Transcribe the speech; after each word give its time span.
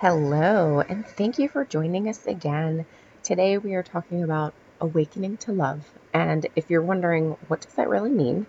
Hello, 0.00 0.80
and 0.80 1.06
thank 1.06 1.38
you 1.38 1.46
for 1.46 1.62
joining 1.66 2.08
us 2.08 2.26
again. 2.26 2.86
Today 3.22 3.58
we 3.58 3.74
are 3.74 3.82
talking 3.82 4.22
about 4.22 4.54
awakening 4.80 5.36
to 5.36 5.52
love. 5.52 5.86
And 6.14 6.46
if 6.56 6.70
you're 6.70 6.80
wondering 6.80 7.36
what 7.48 7.60
does 7.60 7.74
that 7.74 7.90
really 7.90 8.08
mean, 8.08 8.46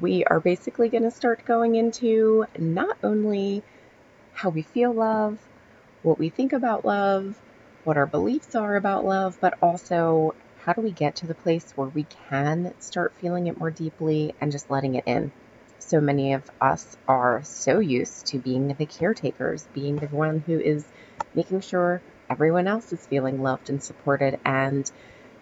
we 0.00 0.24
are 0.24 0.40
basically 0.40 0.88
going 0.88 1.04
to 1.04 1.12
start 1.12 1.44
going 1.44 1.76
into 1.76 2.46
not 2.58 2.98
only 3.04 3.62
how 4.32 4.48
we 4.48 4.62
feel 4.62 4.92
love, 4.92 5.38
what 6.02 6.18
we 6.18 6.30
think 6.30 6.52
about 6.52 6.84
love, 6.84 7.38
what 7.84 7.96
our 7.96 8.06
beliefs 8.06 8.56
are 8.56 8.74
about 8.74 9.04
love, 9.04 9.38
but 9.40 9.56
also 9.62 10.34
how 10.64 10.72
do 10.72 10.80
we 10.80 10.90
get 10.90 11.14
to 11.14 11.28
the 11.28 11.34
place 11.36 11.74
where 11.76 11.86
we 11.86 12.06
can 12.28 12.74
start 12.80 13.14
feeling 13.20 13.46
it 13.46 13.56
more 13.56 13.70
deeply 13.70 14.34
and 14.40 14.50
just 14.50 14.68
letting 14.68 14.96
it 14.96 15.04
in 15.06 15.30
so 15.78 16.00
many 16.00 16.34
of 16.34 16.42
us 16.60 16.96
are 17.06 17.42
so 17.44 17.78
used 17.78 18.26
to 18.26 18.38
being 18.38 18.68
the 18.68 18.86
caretakers, 18.86 19.66
being 19.72 19.96
the 19.96 20.06
one 20.06 20.42
who 20.46 20.58
is 20.58 20.84
making 21.34 21.60
sure 21.60 22.02
everyone 22.28 22.66
else 22.66 22.92
is 22.92 23.06
feeling 23.06 23.42
loved 23.42 23.70
and 23.70 23.82
supported. 23.82 24.38
And 24.44 24.90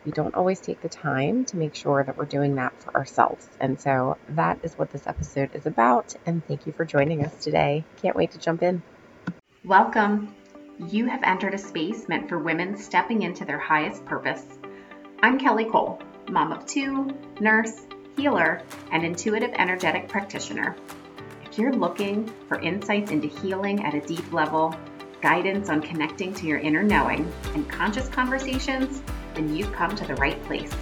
we 0.05 0.13
don't 0.13 0.35
always 0.35 0.61
take 0.61 0.80
the 0.83 0.89
time 0.89 1.45
to 1.47 1.57
make 1.57 1.75
sure 1.75 2.05
that 2.05 2.17
we're 2.17 2.27
doing 2.27 2.55
that 2.57 2.73
for 2.80 2.95
ourselves. 2.95 3.49
And 3.59 3.80
so 3.80 4.17
that 4.30 4.61
is 4.63 4.75
what 4.79 4.91
this 4.91 5.07
episode 5.07 5.51
is 5.55 5.67
about. 5.67 6.15
And 6.27 6.47
thank 6.47 6.66
you 6.66 6.73
for 6.73 6.85
joining 6.85 7.25
us 7.25 7.43
today. 7.43 7.85
Can't 8.03 8.15
wait 8.15 8.30
to 8.33 8.39
jump 8.39 8.63
in. 8.63 8.83
Welcome. 9.65 10.35
You 10.91 11.07
have 11.07 11.23
entered 11.25 11.55
a 11.55 11.59
space 11.59 12.09
meant 12.09 12.29
for 12.29 12.39
women 12.39 12.77
stepping 12.77 13.23
into 13.23 13.45
their 13.45 13.59
highest 13.59 14.05
purpose. 14.05 14.45
I'm 15.23 15.39
Kelly 15.39 15.65
Cole, 15.65 16.01
mom 16.30 16.53
of 16.53 16.66
two, 16.66 17.09
nurse, 17.41 17.87
healer, 18.16 18.62
and 18.93 19.05
intuitive 19.05 19.51
energetic 19.55 20.09
practitioner. 20.09 20.77
If 21.45 21.59
you're 21.59 21.73
looking 21.73 22.33
for 22.48 22.61
insights 22.61 23.11
into 23.11 23.29
healing 23.29 23.84
at 23.84 23.95
a 23.95 24.01
deep 24.01 24.33
level, 24.33 24.74
guidance 25.20 25.69
on 25.69 25.83
connecting 25.83 26.33
to 26.34 26.47
your 26.47 26.59
inner 26.59 26.83
knowing, 26.83 27.30
and 27.55 27.69
conscious 27.69 28.09
conversations, 28.09 29.02
then 29.35 29.54
you've 29.54 29.73
come 29.73 29.95
to 29.96 30.07
the 30.07 30.15
right 30.16 30.43
place. 30.45 30.73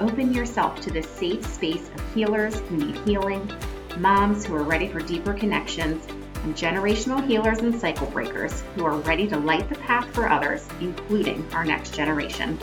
Open 0.00 0.32
yourself 0.32 0.80
to 0.80 0.90
the 0.90 1.02
safe 1.02 1.44
space 1.44 1.90
of 1.94 2.14
healers 2.14 2.60
who 2.60 2.76
need 2.76 2.96
healing, 2.98 3.50
moms 3.98 4.44
who 4.44 4.54
are 4.54 4.62
ready 4.62 4.88
for 4.88 5.00
deeper 5.00 5.34
connections, 5.34 6.06
and 6.42 6.54
generational 6.54 7.24
healers 7.26 7.58
and 7.58 7.78
cycle 7.78 8.06
breakers 8.06 8.62
who 8.74 8.84
are 8.84 8.96
ready 9.00 9.28
to 9.28 9.36
light 9.36 9.68
the 9.68 9.74
path 9.74 10.06
for 10.14 10.28
others, 10.28 10.66
including 10.80 11.46
our 11.52 11.64
next 11.64 11.94
generation 11.94 12.58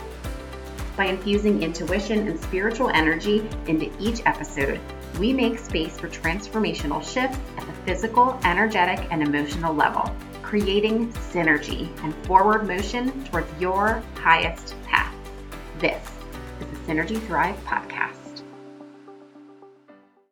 by 0.97 1.05
infusing 1.05 1.61
intuition 1.61 2.27
and 2.27 2.39
spiritual 2.39 2.89
energy 2.89 3.47
into 3.67 3.89
each 3.99 4.21
episode, 4.25 4.79
we 5.19 5.31
make 5.31 5.59
space 5.59 5.97
for 5.97 6.09
transformational 6.09 7.01
shifts 7.01 7.37
at 7.55 7.65
the 7.67 7.73
physical, 7.85 8.37
energetic, 8.43 9.07
and 9.11 9.21
emotional 9.21 9.73
level, 9.73 10.11
creating 10.41 11.13
synergy 11.13 11.87
and 12.03 12.15
forward 12.25 12.67
motion 12.67 13.23
towards 13.25 13.47
your 13.61 14.01
highest 14.15 14.75
path. 14.83 15.13
This 15.77 16.03
is 16.59 16.67
the 16.67 16.91
Synergy 16.91 17.21
Thrive 17.27 17.55
podcast. 17.63 18.41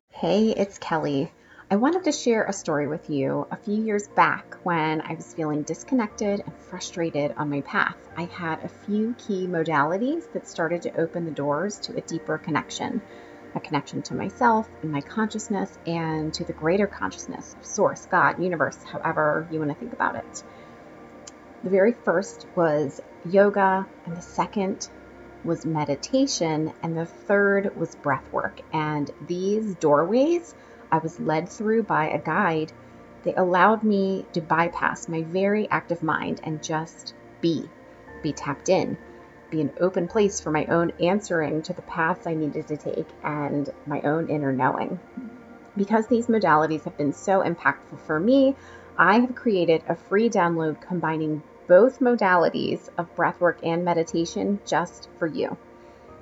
Hey, 0.09 0.49
it's 0.57 0.79
Kelly. 0.79 1.31
I 1.75 1.77
wanted 1.77 2.05
to 2.05 2.13
share 2.13 2.45
a 2.45 2.53
story 2.53 2.87
with 2.87 3.09
you 3.09 3.45
a 3.51 3.57
few 3.57 3.83
years 3.83 4.07
back 4.07 4.55
when 4.63 5.01
I 5.01 5.13
was 5.13 5.33
feeling 5.33 5.63
disconnected 5.63 6.39
and 6.39 6.55
frustrated 6.69 7.33
on 7.35 7.49
my 7.49 7.59
path. 7.59 7.97
I 8.15 8.29
had 8.31 8.63
a 8.63 8.69
few 8.69 9.13
key 9.17 9.45
modalities 9.45 10.31
that 10.31 10.47
started 10.47 10.83
to 10.83 10.97
open 10.97 11.25
the 11.25 11.31
doors 11.31 11.77
to 11.79 11.97
a 11.97 11.99
deeper 11.99 12.37
connection 12.37 13.01
a 13.55 13.59
connection 13.59 14.01
to 14.03 14.15
myself 14.15 14.69
and 14.83 14.91
my 14.93 15.01
consciousness 15.01 15.77
and 15.85 16.33
to 16.35 16.45
the 16.45 16.53
greater 16.53 16.87
consciousness 16.87 17.53
of 17.59 17.65
Source, 17.65 18.05
God, 18.05 18.41
universe, 18.41 18.81
however 18.81 19.45
you 19.51 19.59
want 19.59 19.71
to 19.71 19.77
think 19.77 19.91
about 19.91 20.15
it. 20.15 20.43
The 21.65 21.71
very 21.71 21.91
first 21.91 22.47
was 22.55 23.01
yoga, 23.25 23.85
and 24.05 24.15
the 24.15 24.21
second 24.21 24.87
was 25.43 25.65
meditation, 25.65 26.71
and 26.81 26.95
the 26.95 27.05
third 27.05 27.75
was 27.75 27.95
breath 27.95 28.31
work. 28.31 28.61
And 28.71 29.11
these 29.27 29.75
doorways 29.75 30.55
I 30.91 30.99
was 30.99 31.19
led 31.19 31.49
through 31.49 31.83
by 31.83 32.09
a 32.09 32.21
guide, 32.21 32.71
they 33.23 33.33
allowed 33.33 33.83
me 33.83 34.25
to 34.33 34.41
bypass 34.41 35.09
my 35.09 35.23
very 35.23 35.67
active 35.69 36.03
mind 36.03 36.39
and 36.43 36.63
just 36.63 37.15
be, 37.41 37.67
be 38.21 38.31
tapped 38.33 38.69
in, 38.69 38.97
be 39.49 39.61
an 39.61 39.71
open 39.79 40.07
place 40.07 40.39
for 40.39 40.51
my 40.51 40.65
own 40.65 40.91
answering 41.01 41.63
to 41.63 41.73
the 41.73 41.81
paths 41.81 42.27
I 42.27 42.35
needed 42.35 42.67
to 42.67 42.77
take 42.77 43.07
and 43.23 43.69
my 43.87 44.01
own 44.01 44.29
inner 44.29 44.53
knowing. 44.53 44.99
Because 45.75 46.07
these 46.07 46.27
modalities 46.27 46.83
have 46.83 46.97
been 46.97 47.13
so 47.13 47.41
impactful 47.41 47.99
for 48.05 48.19
me, 48.19 48.55
I 48.97 49.19
have 49.19 49.35
created 49.35 49.83
a 49.87 49.95
free 49.95 50.29
download 50.29 50.79
combining 50.79 51.41
both 51.67 51.99
modalities 51.99 52.89
of 52.97 53.13
breathwork 53.15 53.57
and 53.63 53.83
meditation 53.83 54.59
just 54.65 55.09
for 55.17 55.27
you. 55.27 55.57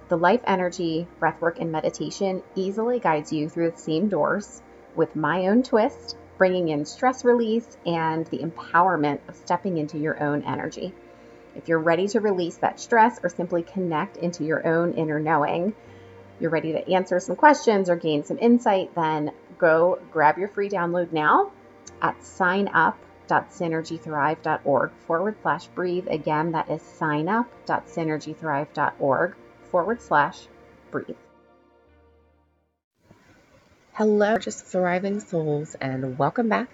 The 0.09 0.17
life 0.17 0.41
energy, 0.45 1.07
breathwork, 1.21 1.59
and 1.59 1.71
meditation 1.71 2.43
easily 2.55 2.99
guides 2.99 3.31
you 3.31 3.47
through 3.47 3.71
the 3.71 3.77
same 3.77 4.09
doors 4.09 4.61
with 4.95 5.15
my 5.15 5.47
own 5.47 5.63
twist, 5.63 6.17
bringing 6.37 6.67
in 6.69 6.85
stress 6.85 7.23
release 7.23 7.77
and 7.85 8.25
the 8.27 8.39
empowerment 8.39 9.19
of 9.29 9.37
stepping 9.37 9.77
into 9.77 9.97
your 9.97 10.21
own 10.21 10.43
energy. 10.43 10.93
If 11.55 11.69
you're 11.69 11.79
ready 11.79 12.09
to 12.09 12.19
release 12.19 12.57
that 12.57 12.81
stress 12.81 13.21
or 13.23 13.29
simply 13.29 13.63
connect 13.63 14.17
into 14.17 14.43
your 14.43 14.67
own 14.67 14.91
inner 14.93 15.21
knowing, 15.21 15.73
you're 16.39 16.49
ready 16.49 16.71
to 16.73 16.91
answer 16.91 17.21
some 17.21 17.37
questions 17.37 17.89
or 17.89 17.95
gain 17.95 18.25
some 18.25 18.39
insight, 18.39 18.93
then 18.95 19.31
go 19.57 19.99
grab 20.11 20.37
your 20.37 20.49
free 20.49 20.67
download 20.67 21.13
now 21.13 21.53
at 22.01 22.19
signup.synergythrive.org 22.19 24.91
forward 25.07 25.37
slash 25.41 25.67
breathe. 25.67 26.09
Again, 26.09 26.51
that 26.51 26.69
is 26.69 26.81
signup.synergythrive.org 26.81 29.35
forward 29.73 29.99
slash 30.03 30.37
breathe. 30.91 31.15
Hello, 33.93 34.37
just 34.37 34.65
thriving 34.65 35.19
souls, 35.19 35.75
and 35.81 36.15
welcome 36.19 36.47
back. 36.47 36.69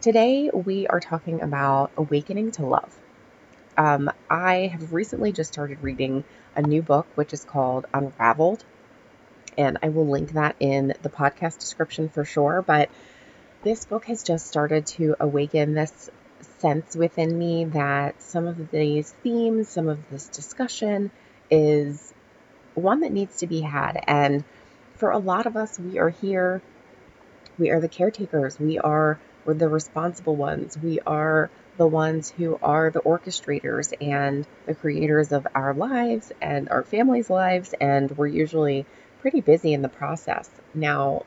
Today 0.00 0.48
we 0.48 0.86
are 0.86 1.00
talking 1.00 1.42
about 1.42 1.90
awakening 1.98 2.52
to 2.52 2.64
love. 2.64 2.96
Um, 3.76 4.10
I 4.30 4.70
have 4.72 4.94
recently 4.94 5.32
just 5.32 5.52
started 5.52 5.82
reading 5.82 6.24
a 6.56 6.62
new 6.62 6.80
book, 6.80 7.06
which 7.14 7.34
is 7.34 7.44
called 7.44 7.84
Unraveled, 7.92 8.64
and 9.58 9.76
I 9.82 9.90
will 9.90 10.08
link 10.08 10.32
that 10.32 10.56
in 10.58 10.94
the 11.02 11.10
podcast 11.10 11.58
description 11.58 12.08
for 12.08 12.24
sure. 12.24 12.64
But 12.66 12.88
this 13.64 13.84
book 13.84 14.06
has 14.06 14.22
just 14.22 14.46
started 14.46 14.86
to 14.86 15.14
awaken 15.20 15.74
this 15.74 16.08
sense 16.40 16.96
within 16.96 17.38
me 17.38 17.66
that 17.66 18.22
some 18.22 18.46
of 18.46 18.70
these 18.70 19.12
themes, 19.22 19.68
some 19.68 19.90
of 19.90 19.98
this 20.08 20.28
discussion 20.28 21.10
is 21.50 22.13
one 22.74 23.00
that 23.00 23.12
needs 23.12 23.38
to 23.38 23.46
be 23.46 23.60
had. 23.60 24.02
And 24.06 24.44
for 24.96 25.10
a 25.10 25.18
lot 25.18 25.46
of 25.46 25.56
us, 25.56 25.78
we 25.78 25.98
are 25.98 26.10
here. 26.10 26.62
We 27.58 27.70
are 27.70 27.80
the 27.80 27.88
caretakers. 27.88 28.58
We 28.58 28.78
are 28.78 29.18
we're 29.44 29.54
the 29.54 29.68
responsible 29.68 30.36
ones. 30.36 30.78
We 30.78 31.00
are 31.00 31.50
the 31.76 31.86
ones 31.86 32.30
who 32.30 32.58
are 32.62 32.90
the 32.90 33.00
orchestrators 33.00 33.92
and 34.00 34.46
the 34.64 34.74
creators 34.74 35.32
of 35.32 35.46
our 35.54 35.74
lives 35.74 36.32
and 36.40 36.68
our 36.70 36.82
families' 36.82 37.28
lives, 37.28 37.74
and 37.78 38.10
we're 38.16 38.28
usually 38.28 38.86
pretty 39.20 39.40
busy 39.40 39.74
in 39.74 39.82
the 39.82 39.88
process. 39.88 40.48
Now, 40.72 41.24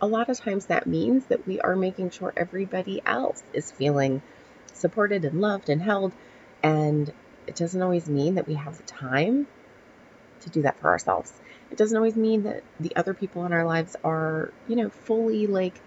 a 0.00 0.06
lot 0.06 0.28
of 0.28 0.38
times 0.38 0.66
that 0.66 0.86
means 0.86 1.26
that 1.26 1.46
we 1.46 1.60
are 1.60 1.76
making 1.76 2.10
sure 2.10 2.32
everybody 2.36 3.00
else 3.06 3.42
is 3.52 3.70
feeling 3.70 4.20
supported 4.74 5.24
and 5.24 5.40
loved 5.40 5.68
and 5.70 5.80
held, 5.80 6.12
and 6.62 7.12
it 7.46 7.56
doesn't 7.56 7.82
always 7.82 8.08
mean 8.08 8.34
that 8.34 8.46
we 8.46 8.54
have 8.54 8.76
the 8.76 8.82
time 8.82 9.46
to 10.42 10.50
do 10.50 10.62
that 10.62 10.78
for 10.80 10.88
ourselves. 10.90 11.32
It 11.70 11.78
doesn't 11.78 11.96
always 11.96 12.16
mean 12.16 12.44
that 12.44 12.62
the 12.80 12.94
other 12.96 13.14
people 13.14 13.44
in 13.44 13.52
our 13.52 13.66
lives 13.66 13.96
are, 14.04 14.52
you 14.66 14.76
know, 14.76 14.90
fully 14.90 15.46
like 15.46 15.80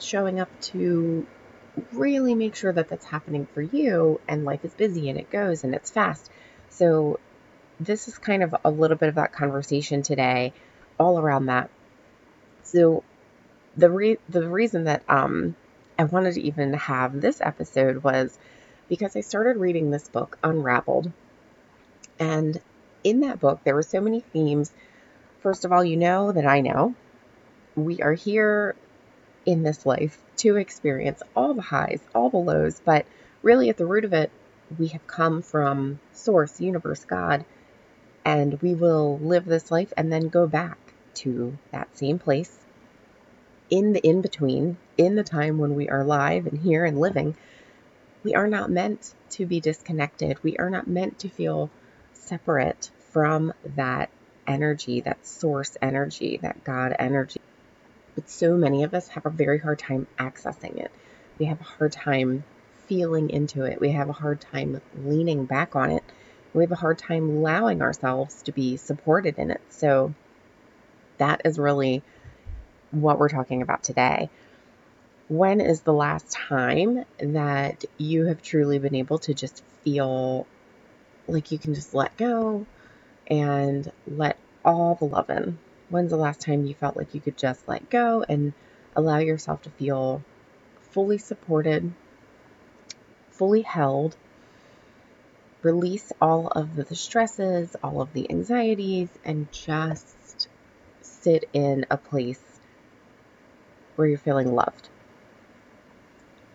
showing 0.00 0.40
up 0.40 0.48
to 0.60 1.26
really 1.92 2.34
make 2.34 2.54
sure 2.54 2.72
that 2.72 2.88
that's 2.88 3.06
happening 3.06 3.46
for 3.52 3.62
you 3.62 4.20
and 4.28 4.44
life 4.44 4.64
is 4.64 4.74
busy 4.74 5.08
and 5.08 5.18
it 5.18 5.30
goes 5.30 5.64
and 5.64 5.74
it's 5.74 5.90
fast. 5.90 6.30
So 6.70 7.18
this 7.80 8.08
is 8.08 8.18
kind 8.18 8.42
of 8.42 8.54
a 8.64 8.70
little 8.70 8.96
bit 8.96 9.08
of 9.08 9.16
that 9.16 9.32
conversation 9.32 10.02
today 10.02 10.52
all 10.98 11.18
around 11.18 11.46
that. 11.46 11.70
So 12.62 13.02
the 13.76 13.90
re- 13.90 14.18
the 14.28 14.48
reason 14.48 14.84
that 14.84 15.02
um 15.08 15.56
I 15.98 16.04
wanted 16.04 16.34
to 16.34 16.42
even 16.42 16.74
have 16.74 17.20
this 17.20 17.40
episode 17.40 18.02
was 18.02 18.36
because 18.88 19.16
I 19.16 19.20
started 19.20 19.56
reading 19.56 19.90
this 19.90 20.08
book 20.08 20.38
Unraveled 20.42 21.12
and 22.18 22.60
in 23.04 23.20
that 23.20 23.40
book, 23.40 23.60
there 23.64 23.76
were 23.76 23.82
so 23.82 24.00
many 24.00 24.20
themes. 24.20 24.72
First 25.40 25.64
of 25.64 25.72
all, 25.72 25.84
you 25.84 25.96
know 25.98 26.32
that 26.32 26.46
I 26.46 26.62
know 26.62 26.94
we 27.76 28.02
are 28.02 28.14
here 28.14 28.76
in 29.46 29.62
this 29.62 29.86
life 29.86 30.18
to 30.38 30.56
experience 30.56 31.22
all 31.36 31.54
the 31.54 31.62
highs, 31.62 32.00
all 32.14 32.30
the 32.30 32.38
lows, 32.38 32.80
but 32.84 33.06
really 33.42 33.70
at 33.70 33.78
the 33.78 33.86
root 33.86 34.04
of 34.04 34.14
it, 34.14 34.30
we 34.78 34.88
have 34.88 35.06
come 35.06 35.42
from 35.42 36.00
Source, 36.12 36.60
Universe, 36.60 37.04
God, 37.04 37.44
and 38.24 38.60
we 38.62 38.74
will 38.74 39.18
live 39.20 39.46
this 39.46 39.70
life 39.70 39.92
and 39.96 40.12
then 40.12 40.28
go 40.28 40.46
back 40.46 40.78
to 41.14 41.58
that 41.72 41.96
same 41.96 42.18
place 42.18 42.58
in 43.70 43.92
the 43.92 44.00
in 44.06 44.22
between, 44.22 44.78
in 44.98 45.16
the 45.16 45.24
time 45.24 45.58
when 45.58 45.74
we 45.74 45.88
are 45.88 46.02
alive 46.02 46.46
and 46.46 46.58
here 46.60 46.84
and 46.84 47.00
living. 47.00 47.36
we 48.24 48.34
are 48.34 48.48
not 48.48 48.70
meant 48.70 49.14
to 49.30 49.46
be 49.46 49.60
disconnected. 49.60 50.42
We 50.42 50.56
are 50.58 50.70
not 50.70 50.88
meant 50.88 51.20
to 51.20 51.28
feel 51.28 51.70
separate 52.26 52.90
from 53.10 53.52
that 53.76 54.10
energy, 54.46 55.00
that 55.02 55.26
source 55.26 55.76
energy, 55.80 56.38
that 56.42 56.64
God 56.64 56.94
energy. 56.98 57.40
But 58.14 58.28
so 58.28 58.56
many 58.56 58.84
of 58.84 58.94
us 58.94 59.08
have 59.08 59.26
a 59.26 59.30
very 59.30 59.58
hard 59.58 59.78
time 59.78 60.06
accessing 60.18 60.78
it. 60.78 60.90
We 61.38 61.46
have 61.46 61.60
a 61.60 61.64
hard 61.64 61.92
time 61.92 62.44
feeling 62.86 63.30
into 63.30 63.64
it. 63.64 63.80
We 63.80 63.92
have 63.92 64.08
a 64.08 64.12
hard 64.12 64.40
time 64.40 64.80
leaning 65.04 65.46
back 65.46 65.74
on 65.74 65.90
it. 65.90 66.04
We 66.52 66.62
have 66.62 66.72
a 66.72 66.76
hard 66.76 66.98
time 66.98 67.28
allowing 67.28 67.82
ourselves 67.82 68.42
to 68.42 68.52
be 68.52 68.76
supported 68.76 69.38
in 69.38 69.50
it. 69.50 69.60
So 69.70 70.14
that 71.18 71.42
is 71.44 71.58
really 71.58 72.02
what 72.90 73.18
we're 73.18 73.28
talking 73.28 73.62
about 73.62 73.82
today. 73.82 74.30
When 75.28 75.60
is 75.60 75.80
the 75.80 75.92
last 75.92 76.30
time 76.30 77.04
that 77.18 77.84
you 77.98 78.26
have 78.26 78.42
truly 78.42 78.78
been 78.78 78.94
able 78.94 79.18
to 79.20 79.34
just 79.34 79.64
feel 79.82 80.46
like 81.26 81.50
you 81.50 81.58
can 81.58 81.74
just 81.74 81.94
let 81.94 82.16
go 82.16 82.66
and 83.26 83.90
let 84.06 84.36
all 84.64 84.94
the 84.94 85.04
love 85.04 85.30
in? 85.30 85.58
When's 85.88 86.10
the 86.10 86.16
last 86.16 86.40
time 86.40 86.66
you 86.66 86.74
felt 86.74 86.96
like 86.96 87.14
you 87.14 87.20
could 87.20 87.36
just 87.36 87.66
let 87.68 87.90
go 87.90 88.24
and 88.28 88.52
allow 88.96 89.18
yourself 89.18 89.62
to 89.62 89.70
feel 89.70 90.22
fully 90.90 91.18
supported, 91.18 91.92
fully 93.30 93.62
held, 93.62 94.16
release 95.62 96.12
all 96.20 96.48
of 96.48 96.76
the 96.76 96.94
stresses, 96.94 97.76
all 97.82 98.00
of 98.00 98.12
the 98.12 98.30
anxieties, 98.30 99.08
and 99.24 99.50
just 99.50 100.48
sit 101.00 101.48
in 101.52 101.86
a 101.90 101.96
place 101.96 102.42
where 103.96 104.06
you're 104.08 104.18
feeling 104.18 104.54
loved. 104.54 104.88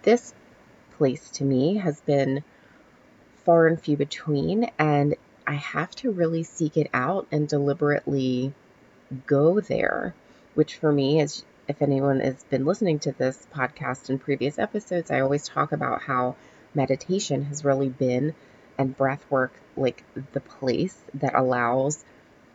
This 0.04 0.33
place 0.98 1.30
to 1.31 1.44
me 1.44 1.77
has 1.77 2.01
been 2.01 2.44
far 3.50 3.66
and 3.66 3.81
few 3.81 3.98
between, 3.98 4.69
and 4.78 5.16
I 5.48 5.56
have 5.56 5.90
to 5.96 6.12
really 6.12 6.44
seek 6.44 6.78
it 6.78 6.88
out 6.94 7.25
and 7.31 7.48
deliberately 7.48 8.54
go 9.25 9.60
there, 9.60 10.13
which 10.54 10.75
for 10.75 10.92
me 10.92 11.19
is 11.19 11.44
if 11.68 11.81
anyone 11.81 12.19
has 12.19 12.44
been 12.44 12.63
listening 12.63 13.00
to 13.00 13.12
this 13.12 13.48
podcast 13.51 14.12
in 14.12 14.19
previous 14.19 14.60
episodes, 14.60 15.10
I 15.10 15.22
always 15.22 15.48
talk 15.48 15.72
about 15.72 16.04
how 16.04 16.36
meditation 16.75 17.46
has 17.46 17.66
really 17.66 17.90
been 17.90 18.36
and 18.78 18.96
breath 18.96 19.25
work 19.31 19.54
like 19.75 20.04
the 20.34 20.42
place 20.42 21.00
that 21.16 21.34
allows 21.34 22.06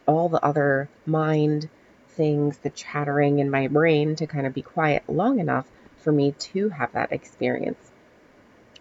all 0.06 0.28
the 0.28 0.44
other 0.44 0.88
mind 1.06 1.68
things, 2.10 2.58
the 2.58 2.70
chattering 2.70 3.40
in 3.40 3.50
my 3.50 3.66
brain 3.66 4.14
to 4.14 4.28
kind 4.28 4.46
of 4.46 4.54
be 4.54 4.62
quiet 4.62 5.02
long 5.08 5.40
enough 5.40 5.66
for 5.96 6.12
me 6.12 6.30
to 6.38 6.68
have 6.68 6.92
that 6.92 7.10
experience. 7.10 7.90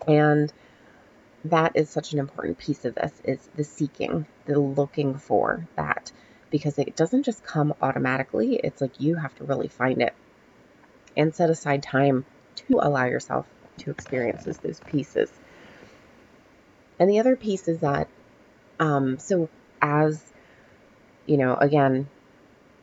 And 0.07 0.53
that 1.45 1.73
is 1.75 1.89
such 1.89 2.13
an 2.13 2.19
important 2.19 2.57
piece 2.57 2.85
of 2.85 2.95
this 2.95 3.11
is 3.23 3.49
the 3.55 3.63
seeking, 3.63 4.25
the 4.45 4.59
looking 4.59 5.17
for 5.17 5.67
that 5.75 6.11
because 6.49 6.77
it 6.77 6.95
doesn't 6.95 7.23
just 7.23 7.43
come 7.43 7.73
automatically. 7.81 8.55
It's 8.55 8.79
like 8.79 8.99
you 8.99 9.15
have 9.15 9.35
to 9.35 9.43
really 9.43 9.67
find 9.67 10.01
it 10.01 10.13
and 11.17 11.33
set 11.33 11.49
aside 11.49 11.83
time 11.83 12.25
to 12.55 12.79
allow 12.81 13.05
yourself 13.05 13.47
to 13.79 13.91
experience 13.91 14.43
those 14.43 14.79
pieces. 14.81 15.31
And 16.99 17.09
the 17.09 17.19
other 17.19 17.35
piece 17.35 17.67
is 17.67 17.79
that, 17.79 18.07
um, 18.79 19.17
so 19.17 19.49
as 19.81 20.23
you 21.25 21.37
know, 21.37 21.55
again, 21.55 22.07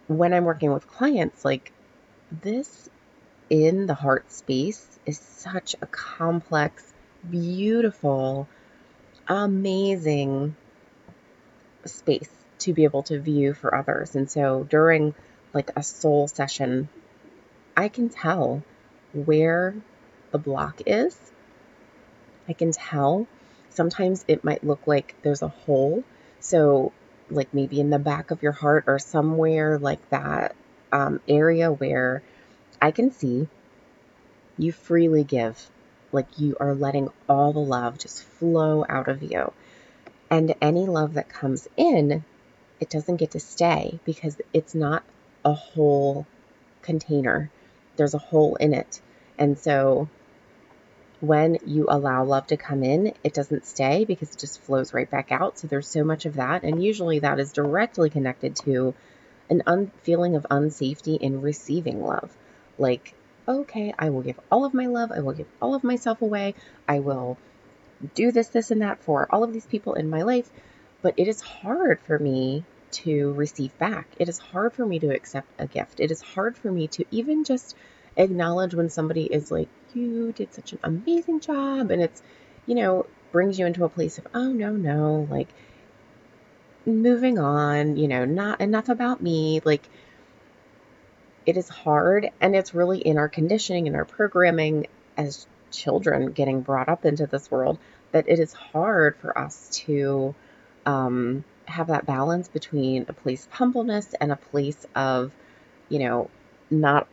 when 0.06 0.34
I'm 0.34 0.44
working 0.44 0.72
with 0.72 0.86
clients, 0.86 1.44
like 1.44 1.72
this 2.30 2.88
in 3.48 3.86
the 3.86 3.94
heart 3.94 4.30
space 4.32 4.98
is 5.06 5.18
such 5.18 5.76
a 5.80 5.86
complex, 5.86 6.92
beautiful, 7.28 8.48
amazing 9.28 10.56
space 11.84 12.30
to 12.58 12.72
be 12.72 12.84
able 12.84 13.02
to 13.04 13.20
view 13.20 13.54
for 13.54 13.74
others. 13.74 14.14
And 14.14 14.30
so 14.30 14.64
during 14.68 15.14
like 15.52 15.70
a 15.76 15.82
soul 15.82 16.28
session, 16.28 16.88
I 17.76 17.88
can 17.88 18.08
tell 18.08 18.62
where 19.12 19.74
the 20.30 20.38
block 20.38 20.82
is. 20.86 21.16
I 22.48 22.52
can 22.52 22.72
tell. 22.72 23.26
Sometimes 23.70 24.24
it 24.28 24.44
might 24.44 24.64
look 24.64 24.86
like 24.86 25.14
there's 25.22 25.42
a 25.42 25.48
hole. 25.48 26.04
So, 26.40 26.92
like 27.30 27.54
maybe 27.54 27.80
in 27.80 27.90
the 27.90 27.98
back 27.98 28.30
of 28.30 28.42
your 28.42 28.52
heart 28.52 28.84
or 28.86 28.98
somewhere 28.98 29.78
like 29.78 30.10
that 30.10 30.56
um, 30.90 31.20
area 31.28 31.70
where 31.70 32.22
I 32.82 32.90
can 32.90 33.12
see 33.12 33.46
you 34.58 34.72
freely 34.72 35.24
give. 35.24 35.70
Like 36.12 36.38
you 36.38 36.56
are 36.60 36.74
letting 36.74 37.08
all 37.28 37.52
the 37.52 37.60
love 37.60 37.98
just 37.98 38.22
flow 38.22 38.84
out 38.88 39.08
of 39.08 39.22
you. 39.22 39.52
And 40.30 40.54
any 40.60 40.86
love 40.86 41.14
that 41.14 41.28
comes 41.28 41.68
in 41.76 42.24
it 42.80 42.88
doesn't 42.88 43.16
get 43.16 43.32
to 43.32 43.40
stay 43.40 44.00
because 44.04 44.40
it's 44.52 44.74
not 44.74 45.04
a 45.44 45.52
whole 45.52 46.26
container. 46.82 47.50
There's 47.96 48.14
a 48.14 48.18
hole 48.18 48.56
in 48.56 48.72
it. 48.72 49.00
And 49.38 49.58
so 49.58 50.08
when 51.20 51.58
you 51.66 51.86
allow 51.88 52.24
love 52.24 52.46
to 52.48 52.56
come 52.56 52.82
in, 52.82 53.12
it 53.22 53.34
doesn't 53.34 53.66
stay 53.66 54.06
because 54.06 54.32
it 54.32 54.38
just 54.38 54.62
flows 54.62 54.94
right 54.94 55.10
back 55.10 55.30
out. 55.30 55.58
So 55.58 55.68
there's 55.68 55.88
so 55.88 56.02
much 56.02 56.24
of 56.24 56.34
that. 56.34 56.62
And 56.62 56.82
usually 56.82 57.18
that 57.18 57.38
is 57.38 57.52
directly 57.52 58.08
connected 58.08 58.56
to 58.64 58.94
an 59.50 59.62
un- 59.66 59.92
feeling 60.02 60.36
of 60.36 60.46
unsafety 60.50 61.18
in 61.18 61.42
receiving 61.42 62.02
love. 62.02 62.34
Like, 62.78 63.14
okay, 63.50 63.92
I 63.98 64.10
will 64.10 64.22
give 64.22 64.38
all 64.50 64.64
of 64.64 64.74
my 64.74 64.86
love, 64.86 65.10
I 65.12 65.20
will 65.20 65.32
give 65.32 65.48
all 65.60 65.74
of 65.74 65.84
myself 65.84 66.22
away, 66.22 66.54
I 66.88 67.00
will 67.00 67.36
do 68.14 68.32
this, 68.32 68.48
this, 68.48 68.70
and 68.70 68.82
that 68.82 69.02
for 69.02 69.28
all 69.30 69.44
of 69.44 69.52
these 69.52 69.66
people 69.66 69.94
in 69.94 70.08
my 70.08 70.22
life. 70.22 70.48
But 71.02 71.14
it 71.16 71.28
is 71.28 71.40
hard 71.40 72.00
for 72.00 72.18
me 72.18 72.64
to 72.92 73.32
receive 73.32 73.76
back. 73.78 74.06
It 74.18 74.28
is 74.28 74.38
hard 74.38 74.72
for 74.72 74.84
me 74.84 74.98
to 75.00 75.14
accept 75.14 75.48
a 75.58 75.66
gift. 75.66 76.00
It 76.00 76.10
is 76.10 76.20
hard 76.20 76.56
for 76.56 76.70
me 76.70 76.88
to 76.88 77.04
even 77.10 77.44
just 77.44 77.76
acknowledge 78.16 78.74
when 78.74 78.90
somebody 78.90 79.24
is 79.24 79.50
like, 79.50 79.68
You 79.94 80.32
did 80.32 80.52
such 80.52 80.72
an 80.72 80.78
amazing 80.82 81.40
job. 81.40 81.90
And 81.90 82.02
it's, 82.02 82.22
you 82.66 82.74
know, 82.74 83.06
brings 83.32 83.58
you 83.58 83.66
into 83.66 83.84
a 83.84 83.88
place 83.88 84.18
of, 84.18 84.26
Oh, 84.34 84.52
no, 84.52 84.72
no, 84.72 85.26
like 85.30 85.48
moving 86.86 87.38
on, 87.38 87.96
you 87.96 88.08
know, 88.08 88.24
not 88.24 88.60
enough 88.60 88.88
about 88.88 89.22
me. 89.22 89.60
Like, 89.64 89.88
it 91.46 91.56
is 91.56 91.68
hard 91.68 92.30
and 92.40 92.54
it's 92.54 92.74
really 92.74 92.98
in 92.98 93.18
our 93.18 93.28
conditioning 93.28 93.86
and 93.86 93.96
our 93.96 94.04
programming 94.04 94.86
as 95.16 95.46
children 95.70 96.32
getting 96.32 96.60
brought 96.60 96.88
up 96.88 97.04
into 97.04 97.26
this 97.26 97.50
world 97.50 97.78
that 98.12 98.28
it 98.28 98.38
is 98.38 98.52
hard 98.52 99.16
for 99.16 99.36
us 99.36 99.68
to 99.72 100.34
um, 100.86 101.44
have 101.66 101.88
that 101.88 102.06
balance 102.06 102.48
between 102.48 103.06
a 103.08 103.12
place 103.12 103.46
of 103.46 103.52
humbleness 103.52 104.14
and 104.20 104.32
a 104.32 104.36
place 104.36 104.86
of, 104.94 105.32
you 105.88 106.00
know, 106.00 106.28
not 106.70 107.06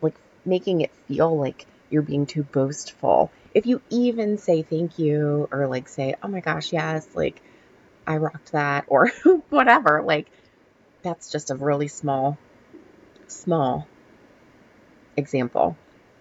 like 0.00 0.14
making 0.44 0.80
it 0.80 0.90
feel 1.08 1.36
like 1.36 1.66
you're 1.90 2.02
being 2.02 2.26
too 2.26 2.42
boastful. 2.42 3.30
If 3.54 3.66
you 3.66 3.82
even 3.90 4.38
say 4.38 4.62
thank 4.62 4.98
you 4.98 5.48
or 5.52 5.66
like 5.66 5.88
say, 5.88 6.14
oh 6.22 6.28
my 6.28 6.40
gosh, 6.40 6.72
yes, 6.72 7.06
like 7.14 7.40
I 8.06 8.16
rocked 8.16 8.52
that 8.52 8.84
or 8.88 9.08
whatever, 9.50 10.02
like 10.02 10.26
that's 11.02 11.30
just 11.30 11.50
a 11.50 11.54
really 11.54 11.88
small, 11.88 12.38
small 13.32 13.86
example 15.16 15.76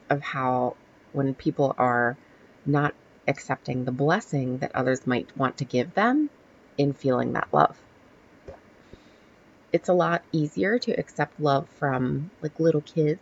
of 0.10 0.22
how 0.22 0.76
when 1.14 1.34
people 1.34 1.76
are 1.78 2.18
not 2.66 2.94
accepting 3.28 3.86
the 3.86 3.92
blessing 3.92 4.58
that 4.60 4.76
others 4.76 5.06
might 5.06 5.36
want 5.38 5.58
to 5.58 5.66
give 5.66 5.94
them 5.94 6.30
in 6.78 6.94
feeling 6.94 7.34
that 7.34 7.48
love. 7.52 7.78
It's 9.72 9.90
a 9.90 9.94
lot 9.94 10.24
easier 10.32 10.80
to 10.80 10.92
accept 10.92 11.40
love 11.40 11.68
from 11.80 12.32
like 12.42 12.60
little 12.60 12.82
kids. 12.82 13.22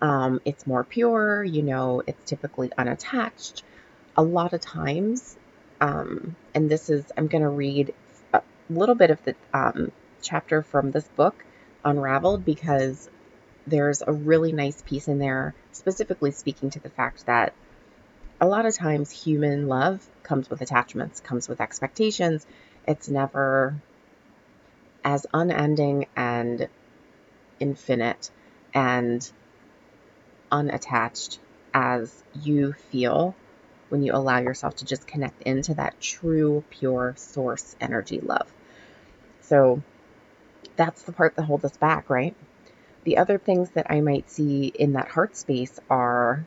Um, 0.00 0.40
it's 0.44 0.66
more 0.66 0.84
pure, 0.84 1.42
you 1.42 1.62
know, 1.62 2.02
it's 2.06 2.28
typically 2.28 2.70
unattached. 2.76 3.64
A 4.16 4.22
lot 4.22 4.52
of 4.52 4.60
times, 4.60 5.36
um, 5.80 6.36
and 6.54 6.70
this 6.70 6.88
is, 6.88 7.04
I'm 7.16 7.26
going 7.26 7.42
to 7.42 7.48
read 7.48 7.94
a 8.32 8.42
little 8.70 8.94
bit 8.94 9.10
of 9.10 9.22
the 9.24 9.34
um, 9.52 9.90
chapter 10.22 10.62
from 10.62 10.90
this 10.90 11.08
book, 11.16 11.44
Unraveled, 11.86 12.44
because 12.44 13.08
there's 13.64 14.02
a 14.02 14.12
really 14.12 14.50
nice 14.50 14.82
piece 14.82 15.06
in 15.06 15.20
there, 15.20 15.54
specifically 15.70 16.32
speaking 16.32 16.68
to 16.70 16.80
the 16.80 16.90
fact 16.90 17.26
that 17.26 17.54
a 18.40 18.46
lot 18.46 18.66
of 18.66 18.74
times 18.74 19.10
human 19.10 19.68
love 19.68 20.04
comes 20.24 20.50
with 20.50 20.60
attachments, 20.60 21.20
comes 21.20 21.48
with 21.48 21.60
expectations. 21.60 22.44
It's 22.88 23.08
never 23.08 23.76
as 25.04 25.26
unending 25.32 26.06
and 26.16 26.68
infinite 27.60 28.32
and 28.74 29.30
unattached 30.50 31.38
as 31.72 32.24
you 32.42 32.72
feel 32.72 33.36
when 33.90 34.02
you 34.02 34.12
allow 34.12 34.40
yourself 34.40 34.74
to 34.76 34.84
just 34.84 35.06
connect 35.06 35.40
into 35.42 35.74
that 35.74 36.00
true, 36.00 36.64
pure 36.70 37.14
source 37.16 37.76
energy 37.80 38.18
love. 38.20 38.52
So 39.42 39.82
that's 40.76 41.02
the 41.02 41.12
part 41.12 41.36
that 41.36 41.42
holds 41.42 41.64
us 41.64 41.76
back, 41.76 42.10
right? 42.10 42.34
The 43.04 43.18
other 43.18 43.38
things 43.38 43.70
that 43.70 43.90
I 43.90 44.00
might 44.00 44.30
see 44.30 44.66
in 44.66 44.94
that 44.94 45.08
heart 45.08 45.36
space 45.36 45.78
are 45.88 46.44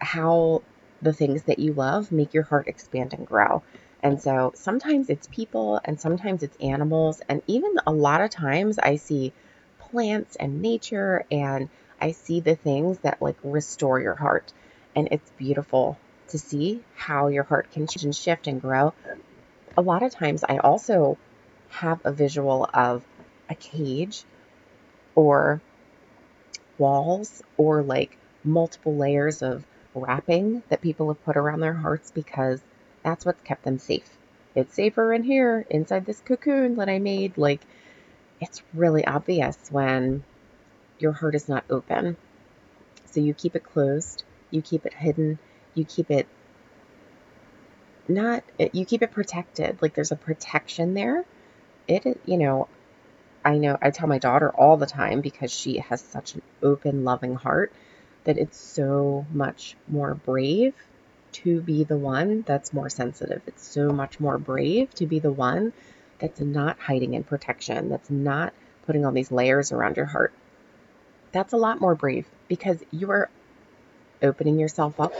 how 0.00 0.62
the 1.02 1.12
things 1.12 1.44
that 1.44 1.58
you 1.58 1.72
love 1.72 2.12
make 2.12 2.34
your 2.34 2.42
heart 2.42 2.68
expand 2.68 3.14
and 3.14 3.26
grow. 3.26 3.62
And 4.02 4.20
so 4.20 4.52
sometimes 4.54 5.10
it's 5.10 5.26
people 5.28 5.80
and 5.84 6.00
sometimes 6.00 6.42
it's 6.42 6.56
animals. 6.60 7.20
And 7.28 7.42
even 7.46 7.76
a 7.86 7.92
lot 7.92 8.20
of 8.20 8.30
times 8.30 8.78
I 8.78 8.96
see 8.96 9.32
plants 9.78 10.36
and 10.36 10.62
nature 10.62 11.24
and 11.30 11.68
I 12.00 12.12
see 12.12 12.40
the 12.40 12.56
things 12.56 12.98
that 12.98 13.20
like 13.20 13.36
restore 13.42 14.00
your 14.00 14.14
heart. 14.14 14.52
And 14.96 15.08
it's 15.10 15.30
beautiful 15.32 15.98
to 16.28 16.38
see 16.38 16.82
how 16.96 17.28
your 17.28 17.44
heart 17.44 17.70
can 17.72 17.86
change 17.86 18.04
and 18.04 18.14
shift 18.14 18.46
and 18.46 18.60
grow. 18.60 18.94
A 19.76 19.82
lot 19.82 20.02
of 20.02 20.12
times 20.12 20.44
I 20.48 20.58
also 20.58 21.18
have 21.70 22.00
a 22.04 22.12
visual 22.12 22.68
of 22.74 23.04
a 23.48 23.54
cage 23.54 24.24
or 25.14 25.60
walls 26.78 27.42
or 27.56 27.82
like 27.82 28.16
multiple 28.44 28.96
layers 28.96 29.42
of 29.42 29.64
wrapping 29.94 30.62
that 30.68 30.80
people 30.80 31.08
have 31.08 31.24
put 31.24 31.36
around 31.36 31.60
their 31.60 31.74
hearts 31.74 32.10
because 32.10 32.60
that's 33.02 33.24
what's 33.24 33.42
kept 33.42 33.64
them 33.64 33.78
safe. 33.78 34.16
It's 34.54 34.74
safer 34.74 35.12
in 35.12 35.22
here, 35.22 35.64
inside 35.70 36.06
this 36.06 36.20
cocoon 36.20 36.76
that 36.76 36.88
I 36.88 36.98
made. 36.98 37.38
Like, 37.38 37.60
it's 38.40 38.62
really 38.74 39.04
obvious 39.04 39.56
when 39.70 40.24
your 40.98 41.12
heart 41.12 41.34
is 41.34 41.48
not 41.48 41.64
open. 41.70 42.16
So 43.06 43.20
you 43.20 43.34
keep 43.34 43.54
it 43.56 43.64
closed, 43.64 44.24
you 44.50 44.62
keep 44.62 44.86
it 44.86 44.94
hidden, 44.94 45.38
you 45.74 45.84
keep 45.84 46.10
it 46.10 46.26
not, 48.08 48.42
you 48.72 48.84
keep 48.84 49.02
it 49.02 49.12
protected. 49.12 49.80
Like, 49.80 49.94
there's 49.94 50.12
a 50.12 50.16
protection 50.16 50.94
there. 50.94 51.24
It, 51.90 52.20
you 52.24 52.38
know, 52.38 52.68
I 53.44 53.58
know 53.58 53.76
I 53.82 53.90
tell 53.90 54.06
my 54.06 54.18
daughter 54.18 54.50
all 54.50 54.76
the 54.76 54.86
time 54.86 55.20
because 55.20 55.50
she 55.50 55.78
has 55.78 56.00
such 56.00 56.34
an 56.36 56.42
open, 56.62 57.02
loving 57.04 57.34
heart 57.34 57.72
that 58.24 58.38
it's 58.38 58.56
so 58.56 59.26
much 59.32 59.76
more 59.88 60.14
brave 60.14 60.74
to 61.32 61.60
be 61.60 61.82
the 61.82 61.96
one 61.96 62.42
that's 62.46 62.72
more 62.72 62.88
sensitive. 62.90 63.42
It's 63.48 63.66
so 63.66 63.90
much 63.90 64.20
more 64.20 64.38
brave 64.38 64.94
to 64.94 65.06
be 65.06 65.18
the 65.18 65.32
one 65.32 65.72
that's 66.20 66.40
not 66.40 66.78
hiding 66.78 67.14
in 67.14 67.24
protection, 67.24 67.88
that's 67.88 68.10
not 68.10 68.52
putting 68.86 69.04
all 69.04 69.12
these 69.12 69.32
layers 69.32 69.72
around 69.72 69.96
your 69.96 70.06
heart. 70.06 70.32
That's 71.32 71.54
a 71.54 71.56
lot 71.56 71.80
more 71.80 71.96
brave 71.96 72.28
because 72.46 72.84
you 72.92 73.10
are 73.10 73.30
opening 74.22 74.60
yourself 74.60 75.00
up 75.00 75.12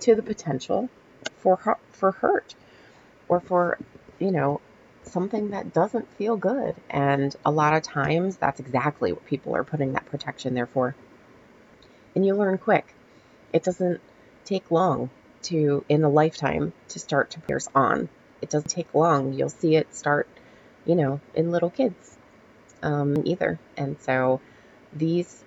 to 0.00 0.14
the 0.14 0.22
potential 0.22 0.90
for 1.38 1.78
for 1.92 2.10
hurt 2.10 2.54
or 3.28 3.40
for, 3.40 3.78
you 4.18 4.30
know, 4.30 4.60
something 5.04 5.50
that 5.50 5.72
doesn't 5.72 6.12
feel 6.14 6.36
good. 6.36 6.74
And 6.90 7.34
a 7.44 7.50
lot 7.50 7.74
of 7.74 7.82
times 7.82 8.36
that's 8.36 8.60
exactly 8.60 9.12
what 9.12 9.24
people 9.26 9.56
are 9.56 9.64
putting 9.64 9.92
that 9.92 10.06
protection 10.06 10.54
there 10.54 10.66
for. 10.66 10.94
And 12.14 12.26
you 12.26 12.34
learn 12.34 12.58
quick. 12.58 12.94
It 13.52 13.64
doesn't 13.64 14.00
take 14.44 14.70
long 14.70 15.10
to 15.42 15.84
in 15.88 16.04
a 16.04 16.08
lifetime 16.08 16.72
to 16.88 16.98
start 16.98 17.30
to 17.30 17.40
pierce 17.40 17.68
on. 17.74 18.08
It 18.40 18.50
doesn't 18.50 18.68
take 18.68 18.94
long. 18.94 19.32
You'll 19.32 19.48
see 19.48 19.76
it 19.76 19.94
start, 19.94 20.28
you 20.84 20.94
know, 20.94 21.20
in 21.34 21.50
little 21.50 21.70
kids 21.70 22.16
um, 22.82 23.22
either. 23.24 23.58
And 23.76 24.00
so 24.00 24.40
these 24.92 25.44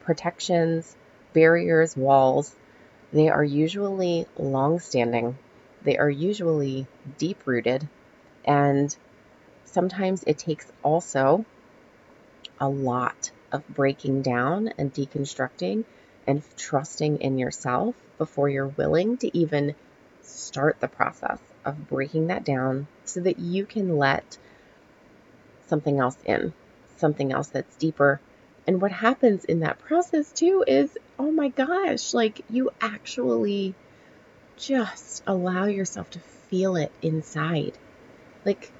protections, 0.00 0.96
barriers, 1.32 1.96
walls, 1.96 2.54
they 3.12 3.28
are 3.28 3.44
usually 3.44 4.26
long 4.36 4.78
standing. 4.80 5.38
They 5.82 5.98
are 5.98 6.10
usually 6.10 6.86
deep 7.18 7.46
rooted. 7.46 7.88
And 8.46 8.94
sometimes 9.64 10.22
it 10.26 10.38
takes 10.38 10.70
also 10.82 11.44
a 12.58 12.68
lot 12.68 13.30
of 13.52 13.66
breaking 13.68 14.22
down 14.22 14.68
and 14.78 14.92
deconstructing 14.92 15.84
and 16.26 16.42
trusting 16.56 17.20
in 17.20 17.38
yourself 17.38 17.94
before 18.18 18.48
you're 18.48 18.66
willing 18.66 19.16
to 19.18 19.36
even 19.36 19.74
start 20.22 20.80
the 20.80 20.88
process 20.88 21.38
of 21.64 21.88
breaking 21.88 22.28
that 22.28 22.44
down 22.44 22.86
so 23.04 23.20
that 23.20 23.38
you 23.38 23.64
can 23.66 23.96
let 23.96 24.38
something 25.68 25.98
else 25.98 26.16
in, 26.24 26.52
something 26.96 27.32
else 27.32 27.48
that's 27.48 27.76
deeper. 27.76 28.20
And 28.66 28.80
what 28.80 28.92
happens 28.92 29.44
in 29.44 29.60
that 29.60 29.78
process 29.78 30.32
too 30.32 30.64
is, 30.66 30.96
oh 31.18 31.30
my 31.30 31.48
gosh, 31.48 32.14
like 32.14 32.40
you 32.50 32.70
actually 32.80 33.74
just 34.56 35.22
allow 35.26 35.66
yourself 35.66 36.10
to 36.10 36.20
feel 36.48 36.76
it 36.76 36.92
inside. 37.02 37.72
Like 38.46 38.70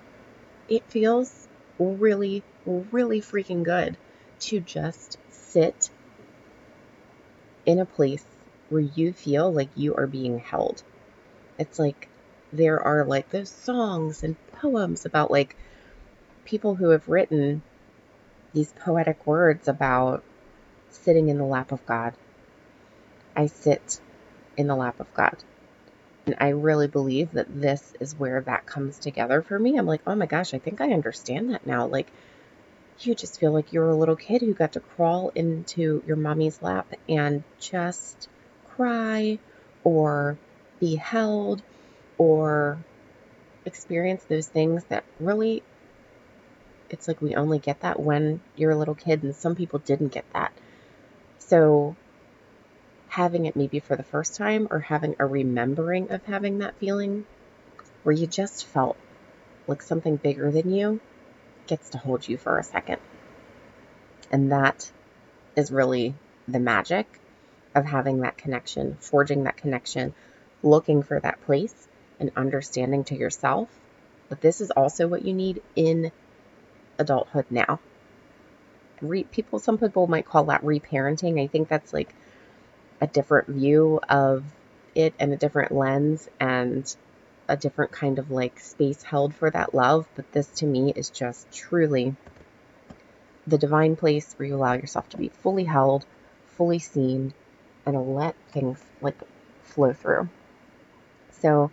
it 0.69 0.85
feels 0.85 1.49
really, 1.79 2.45
really 2.65 3.21
freaking 3.21 3.65
good 3.65 3.97
to 4.39 4.61
just 4.61 5.19
sit 5.31 5.91
in 7.67 7.81
a 7.81 7.85
place 7.85 8.25
where 8.69 8.81
you 8.81 9.13
feel 9.13 9.53
like 9.53 9.69
you 9.75 9.97
are 9.97 10.07
being 10.07 10.39
held. 10.39 10.83
It's 11.59 11.79
like 11.79 12.09
there 12.53 12.81
are 12.81 13.05
like 13.05 13.31
those 13.31 13.51
songs 13.51 14.23
and 14.23 14.37
poems 14.53 15.05
about 15.05 15.33
like 15.33 15.57
people 16.45 16.77
who 16.77 16.91
have 16.91 17.09
written 17.09 17.63
these 18.55 18.73
poetic 18.73 19.27
words 19.27 19.67
about 19.67 20.23
sitting 20.91 21.29
in 21.29 21.39
the 21.39 21.45
lap 21.45 21.73
of 21.73 21.85
God. 21.87 22.15
I 23.35 23.47
sit 23.47 24.01
in 24.57 24.69
the 24.69 24.77
lap 24.77 25.01
of 25.01 25.13
God. 25.13 25.37
And 26.27 26.37
I 26.41 26.49
really 26.49 26.89
believe 26.89 27.33
that 27.33 27.47
this 27.49 27.95
is 28.01 28.19
where 28.19 28.41
that 28.43 28.67
comes 28.67 28.99
together 28.99 29.43
for 29.43 29.59
me. 29.59 29.79
I'm 29.79 29.87
like, 29.87 30.03
oh 30.07 30.15
my 30.17 30.27
gosh, 30.27 30.55
I 30.55 30.59
think 30.59 30.81
I 30.81 30.93
understand 30.93 31.51
that 31.51 31.67
now. 31.67 31.87
Like, 31.87 32.09
you 33.01 33.15
just 33.15 33.39
feel 33.39 33.53
like 33.53 33.73
you're 33.73 33.91
a 33.91 33.97
little 33.97 34.17
kid 34.17 34.41
who 34.41 34.53
got 34.53 34.73
to 34.73 34.81
crawl 34.81 35.31
into 35.35 36.03
your 36.07 36.17
mommy's 36.17 36.61
lap 36.63 36.93
and 37.09 37.45
just 37.61 38.29
cry 38.75 39.39
or 39.85 40.37
be 40.81 40.97
held 40.97 41.63
or 42.19 42.79
experience 43.65 44.25
those 44.25 44.47
things 44.47 44.83
that 44.85 45.05
really 45.21 45.63
it's 46.89 47.09
like 47.09 47.21
we 47.21 47.35
only 47.35 47.59
get 47.59 47.81
that 47.81 47.99
when 48.01 48.41
you're 48.57 48.71
a 48.71 48.77
little 48.77 48.95
kid 48.95 49.23
and 49.23 49.35
some 49.35 49.57
people 49.57 49.81
didn't 49.81 50.13
get 50.13 50.25
that. 50.33 50.53
So 51.39 51.97
having 53.17 53.47
it 53.47 53.57
maybe 53.57 53.81
for 53.81 53.97
the 53.97 54.03
first 54.03 54.37
time 54.37 54.69
or 54.71 54.79
having 54.79 55.17
a 55.19 55.25
remembering 55.25 56.13
of 56.13 56.23
having 56.27 56.59
that 56.59 56.77
feeling 56.77 57.25
where 58.03 58.15
you 58.15 58.27
just 58.27 58.67
felt 58.67 58.95
like 59.67 59.81
something 59.81 60.17
bigger 60.17 60.51
than 60.51 60.71
you 60.71 61.01
gets 61.67 61.89
to 61.89 61.97
hold 61.97 62.29
you 62.29 62.37
for 62.37 62.59
a 62.59 62.63
second. 62.63 63.01
And 64.31 64.53
that 64.53 64.93
is 65.57 65.73
really 65.73 66.15
the 66.47 66.61
magic 66.61 67.07
of 67.75 67.87
having 67.87 68.21
that 68.21 68.37
connection, 68.37 68.99
forging 69.01 69.45
that 69.45 69.57
connection, 69.57 70.13
looking 70.63 71.03
for 71.03 71.19
that 71.19 71.41
place, 71.47 71.89
and 72.21 72.31
understanding 72.37 73.03
to 73.05 73.17
yourself 73.17 73.71
that 74.29 74.43
this 74.43 74.61
is 74.61 74.71
also 74.71 75.09
what 75.09 75.25
you 75.25 75.33
need 75.33 75.63
in 75.75 76.13
adulthood 76.99 77.47
now. 77.49 77.81
Re- 79.01 79.25
people, 79.25 79.59
some 79.59 79.79
people 79.79 80.07
might 80.07 80.27
call 80.27 80.45
that 80.45 80.63
reparenting. 80.63 81.43
I 81.43 81.47
think 81.47 81.71
that's 81.71 81.95
like 81.95 82.15
a 83.01 83.07
different 83.07 83.49
view 83.49 84.01
of 84.09 84.45
it 84.95 85.15
and 85.19 85.33
a 85.33 85.37
different 85.37 85.73
lens 85.73 86.29
and 86.41 86.97
a 87.49 87.57
different 87.57 87.93
kind 87.93 88.19
of 88.19 88.31
like 88.31 88.59
space 88.61 89.03
held 89.03 89.35
for 89.35 89.51
that 89.51 89.75
love. 89.75 90.07
But 90.17 90.33
this 90.33 90.49
to 90.59 90.67
me 90.67 90.93
is 90.95 91.11
just 91.11 91.51
truly 91.53 92.17
the 93.47 93.59
divine 93.59 93.97
place 93.97 94.35
where 94.37 94.49
you 94.49 94.57
allow 94.57 94.75
yourself 94.75 95.09
to 95.11 95.19
be 95.19 95.29
fully 95.29 95.65
held, 95.65 96.05
fully 96.47 96.79
seen, 96.79 97.33
and 97.85 98.15
let 98.15 98.35
things 98.53 98.83
like 99.01 99.17
flow 99.63 99.93
through. 99.93 100.29
So, 101.31 101.71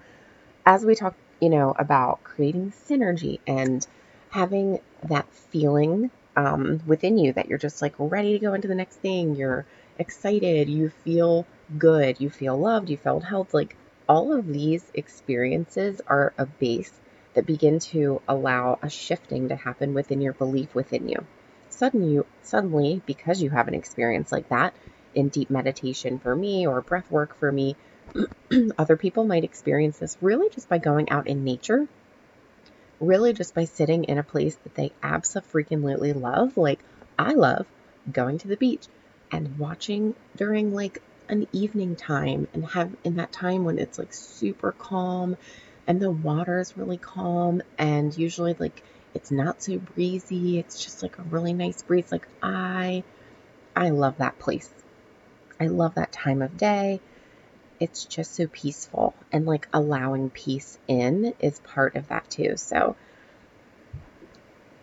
as 0.65 0.85
we 0.85 0.95
talk, 0.95 1.15
you 1.41 1.49
know, 1.49 1.73
about 1.77 2.23
creating 2.23 2.71
synergy 2.71 3.39
and 3.47 3.85
having 4.29 4.79
that 5.03 5.27
feeling 5.51 6.11
um, 6.35 6.81
within 6.85 7.17
you 7.17 7.33
that 7.33 7.47
you're 7.47 7.57
just 7.57 7.81
like 7.81 7.95
ready 7.97 8.33
to 8.33 8.39
go 8.45 8.53
into 8.53 8.67
the 8.67 8.75
next 8.75 8.97
thing, 8.97 9.35
you're 9.35 9.65
excited, 9.97 10.69
you 10.69 10.89
feel 10.89 11.45
good, 11.77 12.19
you 12.19 12.29
feel 12.29 12.57
loved, 12.57 12.89
you 12.89 12.97
felt 12.97 13.23
held, 13.23 13.53
like 13.53 13.75
all 14.07 14.33
of 14.33 14.47
these 14.47 14.83
experiences 14.93 16.01
are 16.07 16.33
a 16.37 16.45
base 16.45 16.91
that 17.33 17.45
begin 17.45 17.79
to 17.79 18.21
allow 18.27 18.77
a 18.81 18.89
shifting 18.89 19.49
to 19.49 19.55
happen 19.55 19.93
within 19.93 20.21
your 20.21 20.33
belief 20.33 20.75
within 20.75 21.07
you. 21.07 21.25
Suddenly, 21.69 22.13
you, 22.13 22.25
suddenly, 22.43 23.01
because 23.05 23.41
you 23.41 23.49
have 23.49 23.67
an 23.67 23.73
experience 23.73 24.31
like 24.31 24.49
that 24.49 24.73
in 25.15 25.29
deep 25.29 25.49
meditation 25.49 26.19
for 26.19 26.35
me 26.35 26.67
or 26.67 26.81
breath 26.81 27.09
work 27.09 27.37
for 27.39 27.51
me, 27.51 27.75
other 28.77 28.97
people 28.97 29.25
might 29.25 29.43
experience 29.43 29.97
this 29.99 30.17
really 30.21 30.49
just 30.49 30.69
by 30.69 30.77
going 30.77 31.09
out 31.09 31.27
in 31.27 31.43
nature, 31.43 31.87
really 32.99 33.33
just 33.33 33.55
by 33.55 33.65
sitting 33.65 34.03
in 34.03 34.17
a 34.17 34.23
place 34.23 34.55
that 34.57 34.75
they 34.75 34.91
absolutely 35.01 36.13
love. 36.13 36.57
Like 36.57 36.79
I 37.17 37.33
love 37.33 37.65
going 38.11 38.37
to 38.39 38.47
the 38.47 38.57
beach 38.57 38.87
and 39.31 39.57
watching 39.57 40.15
during 40.35 40.73
like 40.73 41.01
an 41.29 41.47
evening 41.51 41.95
time 41.95 42.47
and 42.53 42.65
have 42.65 42.95
in 43.03 43.15
that 43.15 43.31
time 43.31 43.63
when 43.63 43.79
it's 43.79 43.97
like 43.97 44.13
super 44.13 44.73
calm 44.73 45.35
and 45.87 46.01
the 46.01 46.11
water 46.11 46.59
is 46.59 46.77
really 46.77 46.97
calm 46.97 47.61
and 47.77 48.17
usually 48.17 48.55
like 48.59 48.83
it's 49.13 49.31
not 49.31 49.61
so 49.61 49.77
breezy 49.77 50.59
it's 50.59 50.83
just 50.83 51.01
like 51.01 51.17
a 51.17 51.23
really 51.23 51.53
nice 51.53 51.81
breeze 51.81 52.11
like 52.11 52.27
i 52.41 53.03
i 53.75 53.89
love 53.89 54.17
that 54.17 54.37
place 54.39 54.69
i 55.59 55.67
love 55.67 55.95
that 55.95 56.11
time 56.11 56.41
of 56.41 56.57
day 56.57 56.99
it's 57.83 58.05
just 58.05 58.35
so 58.35 58.47
peaceful 58.47 59.13
and 59.31 59.45
like 59.45 59.67
allowing 59.73 60.29
peace 60.29 60.77
in 60.87 61.33
is 61.39 61.59
part 61.59 61.95
of 61.95 62.07
that 62.07 62.29
too. 62.29 62.55
So 62.55 62.95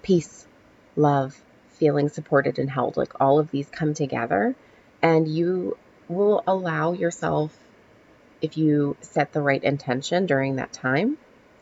peace, 0.03 0.47
love, 0.97 1.41
feeling 1.81 2.11
supported 2.11 2.59
and 2.59 2.71
held, 2.71 2.97
like 2.97 3.21
all 3.21 3.41
of 3.41 3.51
these 3.51 3.69
come 3.71 3.95
together 3.95 4.55
and 5.03 5.27
you 5.27 5.77
will 6.09 6.45
allow 6.47 6.93
yourself 6.93 7.57
if 8.43 8.57
you 8.57 8.97
set 9.01 9.33
the 9.33 9.41
right 9.41 9.65
intention 9.65 10.27
during 10.27 10.57
that 10.57 10.73
time, 10.73 11.19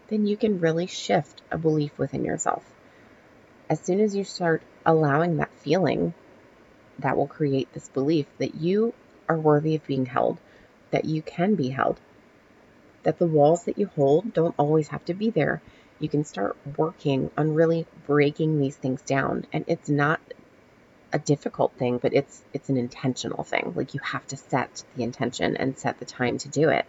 then 0.09 0.27
you 0.27 0.37
can 0.37 0.61
really 0.61 0.87
shift 0.87 1.41
a 1.51 1.59
belief 1.59 1.97
within 1.99 2.25
yourself. 2.25 2.65
As 3.71 3.81
soon 3.81 4.01
as 4.01 4.17
you 4.17 4.25
start 4.25 4.63
allowing 4.85 5.37
that 5.37 5.55
feeling, 5.59 6.15
that 6.99 7.17
will 7.17 7.27
create 7.27 7.73
this 7.73 7.89
belief 7.89 8.27
that 8.39 8.55
you 8.55 8.95
are 9.29 9.39
worthy 9.39 9.75
of 9.75 9.87
being 9.87 10.07
held, 10.07 10.39
that 10.91 11.05
you 11.05 11.23
can 11.23 11.55
be 11.55 11.69
held, 11.69 12.01
that 13.03 13.19
the 13.19 13.27
walls 13.27 13.65
that 13.65 13.79
you 13.79 13.87
hold 13.95 14.33
don't 14.33 14.55
always 14.59 14.89
have 14.89 15.05
to 15.05 15.15
be 15.15 15.31
there. 15.31 15.61
You 16.01 16.09
can 16.09 16.25
start 16.25 16.57
working 16.77 17.31
on 17.37 17.55
really 17.55 17.87
breaking 18.07 18.59
these 18.59 18.77
things 18.77 19.03
down. 19.03 19.47
And 19.53 19.65
it's 19.67 19.89
not 19.89 20.21
a 21.13 21.19
difficult 21.19 21.73
thing, 21.75 21.99
but 21.99 22.13
it's 22.13 22.43
it's 22.53 22.69
an 22.69 22.77
intentional 22.77 23.45
thing. 23.45 23.73
Like 23.75 23.95
you 23.95 24.01
have 24.03 24.27
to 24.29 24.37
set 24.37 24.85
the 24.97 25.03
intention 25.03 25.57
and 25.57 25.79
set 25.79 25.99
the 25.99 26.05
time 26.05 26.39
to 26.39 26.49
do 26.49 26.69
it. 26.69 26.87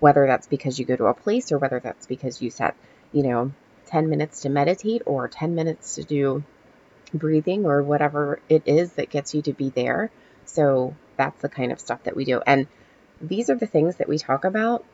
Whether 0.00 0.26
that's 0.26 0.46
because 0.46 0.78
you 0.78 0.84
go 0.84 0.96
to 0.96 1.06
a 1.06 1.14
place 1.14 1.52
or 1.52 1.58
whether 1.58 1.78
that's 1.78 2.06
because 2.06 2.42
you 2.42 2.50
set, 2.50 2.74
you 3.12 3.22
know, 3.22 3.52
10 3.86 4.08
minutes 4.08 4.40
to 4.40 4.48
meditate 4.48 5.02
or 5.06 5.28
10 5.28 5.54
minutes 5.54 5.96
to 5.96 6.02
do 6.02 6.42
breathing 7.14 7.66
or 7.66 7.82
whatever 7.82 8.40
it 8.48 8.62
is 8.66 8.92
that 8.94 9.10
gets 9.10 9.34
you 9.34 9.42
to 9.42 9.52
be 9.52 9.68
there. 9.68 10.10
So 10.44 10.94
that's 11.16 11.40
the 11.42 11.48
kind 11.48 11.72
of 11.72 11.80
stuff 11.80 12.02
that 12.04 12.16
we 12.16 12.24
do. 12.24 12.40
And 12.46 12.66
these 13.20 13.50
are 13.50 13.54
the 13.54 13.66
things 13.66 13.96
that 13.96 14.08
we 14.08 14.18
talk 14.18 14.44
about. 14.44 14.84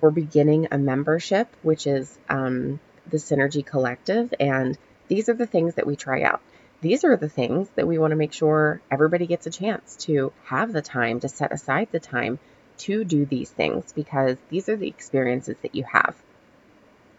We're 0.00 0.10
beginning 0.10 0.68
a 0.70 0.78
membership, 0.78 1.48
which 1.62 1.86
is 1.86 2.18
um, 2.28 2.80
the 3.08 3.16
Synergy 3.16 3.64
Collective. 3.64 4.32
And 4.38 4.76
these 5.08 5.28
are 5.28 5.34
the 5.34 5.46
things 5.46 5.74
that 5.74 5.86
we 5.86 5.96
try 5.96 6.22
out. 6.22 6.40
These 6.80 7.04
are 7.04 7.16
the 7.16 7.28
things 7.28 7.68
that 7.76 7.86
we 7.86 7.98
want 7.98 8.10
to 8.10 8.16
make 8.16 8.32
sure 8.32 8.80
everybody 8.90 9.26
gets 9.26 9.46
a 9.46 9.50
chance 9.50 9.96
to 10.00 10.32
have 10.44 10.72
the 10.72 10.82
time, 10.82 11.20
to 11.20 11.28
set 11.28 11.52
aside 11.52 11.88
the 11.90 12.00
time 12.00 12.38
to 12.78 13.04
do 13.04 13.24
these 13.24 13.50
things 13.50 13.92
because 13.92 14.36
these 14.50 14.68
are 14.68 14.76
the 14.76 14.88
experiences 14.88 15.56
that 15.62 15.74
you 15.74 15.84
have. 15.84 16.14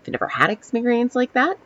If 0.02 0.08
you've 0.08 0.14
never 0.14 0.28
had 0.28 0.52
experience 0.52 1.16
like 1.16 1.34
that, 1.34 1.58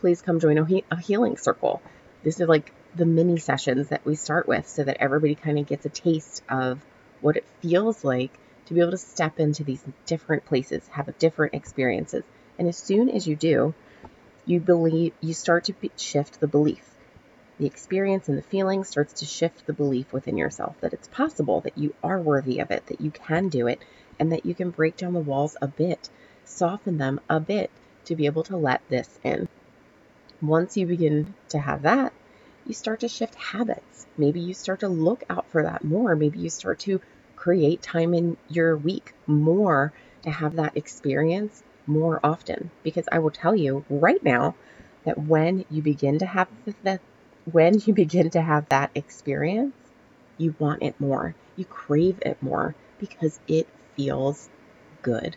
please 0.00 0.22
come 0.22 0.38
join 0.38 0.58
a, 0.58 0.64
he- 0.64 0.84
a 0.90 1.00
healing 1.00 1.36
circle. 1.36 1.82
This 2.22 2.38
is 2.38 2.48
like 2.48 2.72
the 2.94 3.06
mini 3.06 3.38
sessions 3.38 3.88
that 3.88 4.04
we 4.04 4.14
start 4.14 4.46
with 4.46 4.68
so 4.68 4.84
that 4.84 4.98
everybody 5.00 5.34
kind 5.34 5.58
of 5.58 5.66
gets 5.66 5.84
a 5.84 5.88
taste 5.88 6.42
of 6.48 6.80
what 7.20 7.36
it 7.36 7.44
feels 7.60 8.04
like 8.04 8.30
to 8.66 8.74
be 8.74 8.80
able 8.80 8.92
to 8.92 8.98
step 8.98 9.40
into 9.40 9.64
these 9.64 9.82
different 10.06 10.44
places, 10.44 10.86
have 10.88 11.18
different 11.18 11.54
experiences. 11.54 12.24
And 12.58 12.68
as 12.68 12.76
soon 12.76 13.08
as 13.08 13.26
you 13.26 13.36
do, 13.36 13.74
you 14.46 14.60
believe 14.60 15.14
you 15.20 15.34
start 15.34 15.64
to 15.64 15.74
shift 15.96 16.40
the 16.40 16.46
belief. 16.46 16.88
The 17.58 17.66
experience 17.66 18.28
and 18.28 18.36
the 18.36 18.42
feeling 18.42 18.84
starts 18.84 19.12
to 19.14 19.26
shift 19.26 19.66
the 19.66 19.72
belief 19.72 20.12
within 20.12 20.36
yourself 20.36 20.80
that 20.80 20.92
it's 20.92 21.08
possible 21.08 21.60
that 21.60 21.78
you 21.78 21.94
are 22.02 22.18
worthy 22.18 22.58
of 22.58 22.70
it, 22.70 22.86
that 22.86 23.00
you 23.00 23.10
can 23.10 23.48
do 23.48 23.66
it, 23.66 23.80
and 24.18 24.32
that 24.32 24.46
you 24.46 24.54
can 24.54 24.70
break 24.70 24.96
down 24.96 25.12
the 25.12 25.20
walls 25.20 25.56
a 25.62 25.68
bit, 25.68 26.10
soften 26.44 26.98
them 26.98 27.20
a 27.28 27.40
bit 27.40 27.70
to 28.06 28.16
be 28.16 28.26
able 28.26 28.42
to 28.44 28.56
let 28.56 28.80
this 28.88 29.18
in. 29.22 29.48
Once 30.40 30.76
you 30.76 30.86
begin 30.86 31.34
to 31.50 31.58
have 31.58 31.82
that, 31.82 32.12
you 32.66 32.74
start 32.74 33.00
to 33.00 33.08
shift 33.08 33.34
habits. 33.34 34.06
Maybe 34.16 34.40
you 34.40 34.54
start 34.54 34.80
to 34.80 34.88
look 34.88 35.22
out 35.30 35.46
for 35.50 35.62
that 35.62 35.84
more. 35.84 36.16
Maybe 36.16 36.40
you 36.40 36.50
start 36.50 36.80
to 36.80 37.00
create 37.42 37.82
time 37.82 38.14
in 38.14 38.36
your 38.48 38.76
week 38.76 39.12
more 39.26 39.92
to 40.22 40.30
have 40.30 40.54
that 40.54 40.76
experience 40.76 41.60
more 41.88 42.20
often. 42.22 42.70
Because 42.84 43.08
I 43.10 43.18
will 43.18 43.32
tell 43.32 43.56
you 43.56 43.84
right 43.90 44.22
now 44.22 44.54
that 45.04 45.18
when 45.18 45.64
you 45.68 45.82
begin 45.82 46.20
to 46.20 46.26
have 46.26 46.46
that, 46.84 47.00
when 47.50 47.80
you 47.80 47.94
begin 48.04 48.30
to 48.30 48.40
have 48.40 48.68
that 48.68 48.92
experience, 48.94 49.74
you 50.38 50.54
want 50.60 50.84
it 50.84 51.00
more. 51.00 51.34
You 51.56 51.64
crave 51.64 52.20
it 52.24 52.40
more 52.40 52.76
because 53.00 53.40
it 53.48 53.66
feels 53.96 54.48
good 55.02 55.36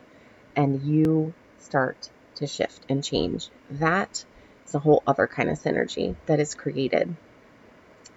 and 0.55 0.83
you 0.83 1.33
start 1.57 2.11
to 2.35 2.45
shift 2.45 2.85
and 2.87 3.03
change. 3.03 3.49
That 3.71 4.23
is 4.67 4.75
a 4.75 4.79
whole 4.79 5.01
other 5.07 5.25
kind 5.25 5.49
of 5.49 5.59
synergy 5.59 6.15
that 6.27 6.39
is 6.39 6.53
created, 6.53 7.15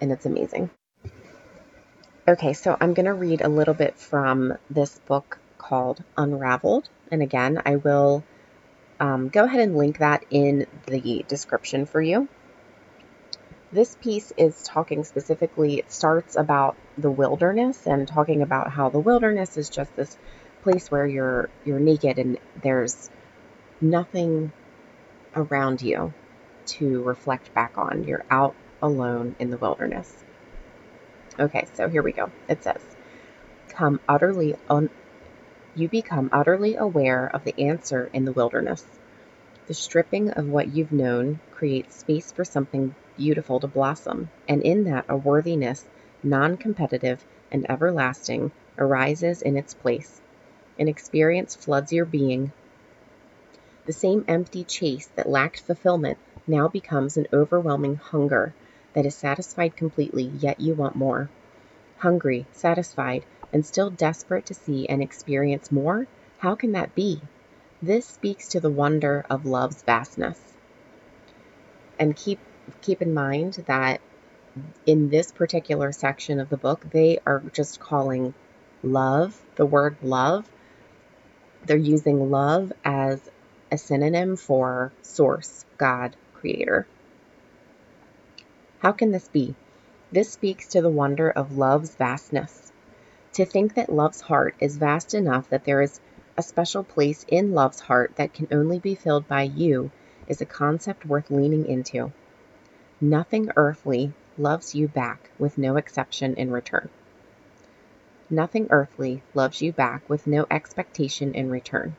and 0.03 0.12
it's 0.12 0.27
amazing. 0.27 0.68
Okay, 2.28 2.52
so 2.52 2.76
I'm 2.78 2.92
going 2.92 3.06
to 3.06 3.14
read 3.14 3.40
a 3.40 3.48
little 3.48 3.72
bit 3.72 3.96
from 3.96 4.52
this 4.68 4.98
book 5.06 5.38
called 5.56 6.04
Unraveled. 6.14 6.86
And 7.10 7.22
again, 7.22 7.62
I 7.64 7.76
will 7.76 8.22
um, 9.00 9.30
go 9.30 9.44
ahead 9.44 9.60
and 9.60 9.74
link 9.74 10.00
that 10.00 10.26
in 10.30 10.66
the 10.86 11.24
description 11.26 11.86
for 11.86 12.02
you. 12.02 12.28
This 13.72 13.96
piece 14.02 14.30
is 14.36 14.62
talking 14.62 15.04
specifically, 15.04 15.78
it 15.78 15.90
starts 15.90 16.36
about 16.36 16.76
the 16.98 17.10
wilderness 17.10 17.86
and 17.86 18.06
talking 18.06 18.42
about 18.42 18.70
how 18.70 18.90
the 18.90 18.98
wilderness 18.98 19.56
is 19.56 19.70
just 19.70 19.96
this 19.96 20.14
place 20.62 20.90
where 20.90 21.06
you're 21.06 21.48
you're 21.64 21.80
naked 21.80 22.18
and 22.18 22.38
there's 22.62 23.08
nothing 23.80 24.52
around 25.34 25.80
you 25.80 26.12
to 26.66 27.02
reflect 27.04 27.54
back 27.54 27.78
on. 27.78 28.04
You're 28.04 28.26
out 28.30 28.54
alone 28.82 29.34
in 29.38 29.48
the 29.48 29.56
wilderness. 29.56 30.27
Okay, 31.38 31.66
so 31.74 31.88
here 31.88 32.03
we 32.03 32.11
go. 32.12 32.33
It 32.48 32.64
says, 32.64 32.83
"Come 33.68 34.01
utterly 34.09 34.57
un- 34.68 34.90
you 35.77 35.88
become 35.88 36.29
utterly 36.33 36.74
aware 36.74 37.31
of 37.33 37.44
the 37.44 37.55
answer 37.61 38.11
in 38.12 38.24
the 38.24 38.33
wilderness. 38.33 38.85
The 39.68 39.74
stripping 39.74 40.31
of 40.31 40.48
what 40.48 40.74
you've 40.74 40.90
known 40.90 41.38
creates 41.53 41.94
space 41.94 42.33
for 42.33 42.44
something 42.44 42.96
beautiful 43.16 43.61
to 43.61 43.68
blossom, 43.68 44.31
and 44.48 44.62
in 44.62 44.83
that 44.85 45.05
a 45.09 45.16
worthiness, 45.16 45.85
non 46.24 46.57
competitive 46.57 47.24
and 47.53 47.70
everlasting, 47.70 48.51
arises 48.77 49.40
in 49.40 49.57
its 49.57 49.74
place. 49.74 50.20
An 50.77 50.88
experience 50.88 51.55
floods 51.55 51.92
your 51.92 52.05
being. 52.05 52.51
The 53.87 53.92
same 53.92 54.24
empty 54.27 54.64
chase 54.64 55.07
that 55.14 55.29
lacked 55.29 55.61
fulfillment 55.61 56.18
now 56.48 56.66
becomes 56.66 57.16
an 57.16 57.29
overwhelming 57.33 57.94
hunger 57.94 58.55
that 58.98 59.06
is 59.06 59.14
satisfied 59.14 59.76
completely, 59.76 60.24
yet 60.40 60.58
you 60.58 60.74
want 60.74 60.96
more. 60.96 61.30
Hungry, 61.98 62.44
satisfied, 62.50 63.24
and 63.52 63.64
still 63.64 63.90
desperate 63.90 64.44
to 64.46 64.54
see 64.54 64.88
and 64.88 65.00
experience 65.00 65.70
more? 65.70 66.08
How 66.38 66.56
can 66.56 66.72
that 66.72 66.96
be? 66.96 67.20
This 67.80 68.04
speaks 68.04 68.48
to 68.48 68.58
the 68.58 68.68
wonder 68.68 69.24
of 69.30 69.46
love's 69.46 69.82
vastness. 69.82 70.40
And 71.96 72.16
keep 72.16 72.40
keep 72.80 73.00
in 73.00 73.14
mind 73.14 73.62
that 73.68 74.00
in 74.84 75.11
this 75.11 75.30
particular 75.30 75.92
section 75.92 76.40
of 76.40 76.48
the 76.48 76.56
book, 76.56 76.84
they 76.90 77.20
are 77.24 77.44
just 77.52 77.78
calling 77.78 78.34
love, 78.82 79.40
the 79.54 79.66
word 79.66 79.96
love, 80.02 80.44
they're 81.64 81.76
using 81.76 82.32
love 82.32 82.72
as 82.84 83.20
a 83.70 83.78
synonym 83.78 84.34
for 84.34 84.92
source, 85.02 85.64
God, 85.76 86.16
creator. 86.34 86.88
How 88.80 88.92
can 88.92 89.10
this 89.10 89.26
be? 89.26 89.56
This 90.12 90.30
speaks 90.30 90.68
to 90.68 90.80
the 90.80 90.88
wonder 90.88 91.30
of 91.30 91.58
love's 91.58 91.96
vastness. 91.96 92.72
To 93.32 93.44
think 93.44 93.74
that 93.74 93.92
love's 93.92 94.20
heart 94.20 94.54
is 94.60 94.76
vast 94.76 95.14
enough 95.14 95.50
that 95.50 95.64
there 95.64 95.82
is 95.82 96.00
a 96.36 96.42
special 96.42 96.84
place 96.84 97.24
in 97.28 97.52
love's 97.52 97.80
heart 97.80 98.12
that 98.16 98.32
can 98.32 98.46
only 98.52 98.78
be 98.78 98.94
filled 98.94 99.26
by 99.26 99.42
you 99.42 99.90
is 100.28 100.40
a 100.40 100.46
concept 100.46 101.04
worth 101.04 101.28
leaning 101.28 101.66
into. 101.66 102.12
Nothing 103.00 103.50
earthly 103.56 104.12
loves 104.36 104.76
you 104.76 104.86
back 104.86 105.30
with 105.38 105.58
no 105.58 105.76
exception 105.76 106.34
in 106.34 106.52
return. 106.52 106.88
Nothing 108.30 108.68
earthly 108.70 109.22
loves 109.34 109.60
you 109.60 109.72
back 109.72 110.08
with 110.08 110.28
no 110.28 110.46
expectation 110.50 111.34
in 111.34 111.50
return. 111.50 111.96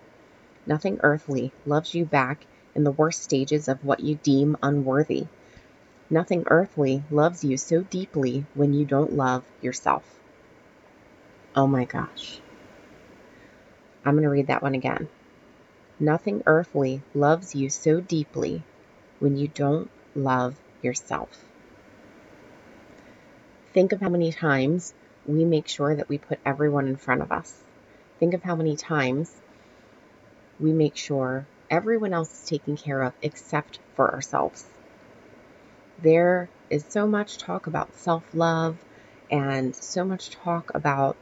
Nothing 0.66 1.00
earthly 1.04 1.52
loves 1.66 1.94
you 1.94 2.06
back 2.06 2.46
in 2.74 2.86
the 2.86 2.92
worst 2.92 3.22
stages 3.22 3.68
of 3.68 3.84
what 3.84 4.00
you 4.00 4.16
deem 4.16 4.56
unworthy. 4.64 5.28
Nothing 6.12 6.44
earthly 6.48 7.04
loves 7.12 7.44
you 7.44 7.56
so 7.56 7.82
deeply 7.84 8.46
when 8.56 8.74
you 8.74 8.84
don't 8.84 9.14
love 9.14 9.44
yourself. 9.62 10.04
Oh 11.56 11.68
my 11.68 11.86
gosh. 11.86 12.40
I'm 14.04 14.14
going 14.14 14.24
to 14.24 14.30
read 14.30 14.48
that 14.48 14.64
one 14.64 14.74
again. 14.74 15.08
Nothing 16.00 16.42
earthly 16.48 17.04
loves 17.14 17.54
you 17.54 17.70
so 17.70 18.02
deeply 18.02 18.64
when 19.20 19.38
you 19.38 19.50
don't 19.50 19.90
love 20.16 20.56
yourself. 20.82 21.30
Think 23.74 23.92
of 23.92 24.02
how 24.02 24.10
many 24.10 24.32
times 24.32 24.96
we 25.28 25.46
make 25.46 25.68
sure 25.68 25.96
that 25.96 26.10
we 26.10 26.18
put 26.18 26.40
everyone 26.44 26.88
in 26.88 26.96
front 26.96 27.22
of 27.22 27.32
us. 27.32 27.54
Think 28.20 28.34
of 28.34 28.42
how 28.42 28.56
many 28.56 28.76
times 28.76 29.32
we 30.60 30.74
make 30.74 30.96
sure 30.96 31.46
everyone 31.70 32.14
else 32.14 32.34
is 32.34 32.50
taken 32.50 32.78
care 32.78 33.04
of 33.04 33.14
except 33.22 33.78
for 33.96 34.12
ourselves. 34.12 34.66
There 36.02 36.50
is 36.70 36.86
so 36.88 37.06
much 37.08 37.38
talk 37.38 37.68
about 37.68 37.94
self 37.94 38.24
love 38.34 38.78
and 39.30 39.76
so 39.76 40.06
much 40.06 40.30
talk 40.30 40.72
about 40.74 41.18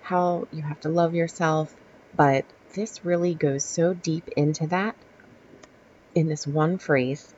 how 0.00 0.48
you 0.50 0.62
have 0.62 0.80
to 0.80 0.88
love 0.88 1.14
yourself, 1.14 1.74
but 2.16 2.46
this 2.74 3.04
really 3.04 3.34
goes 3.34 3.62
so 3.62 3.92
deep 3.92 4.28
into 4.36 4.66
that 4.68 4.96
in 6.14 6.28
this 6.28 6.46
one 6.46 6.78
phrase. 6.78 7.34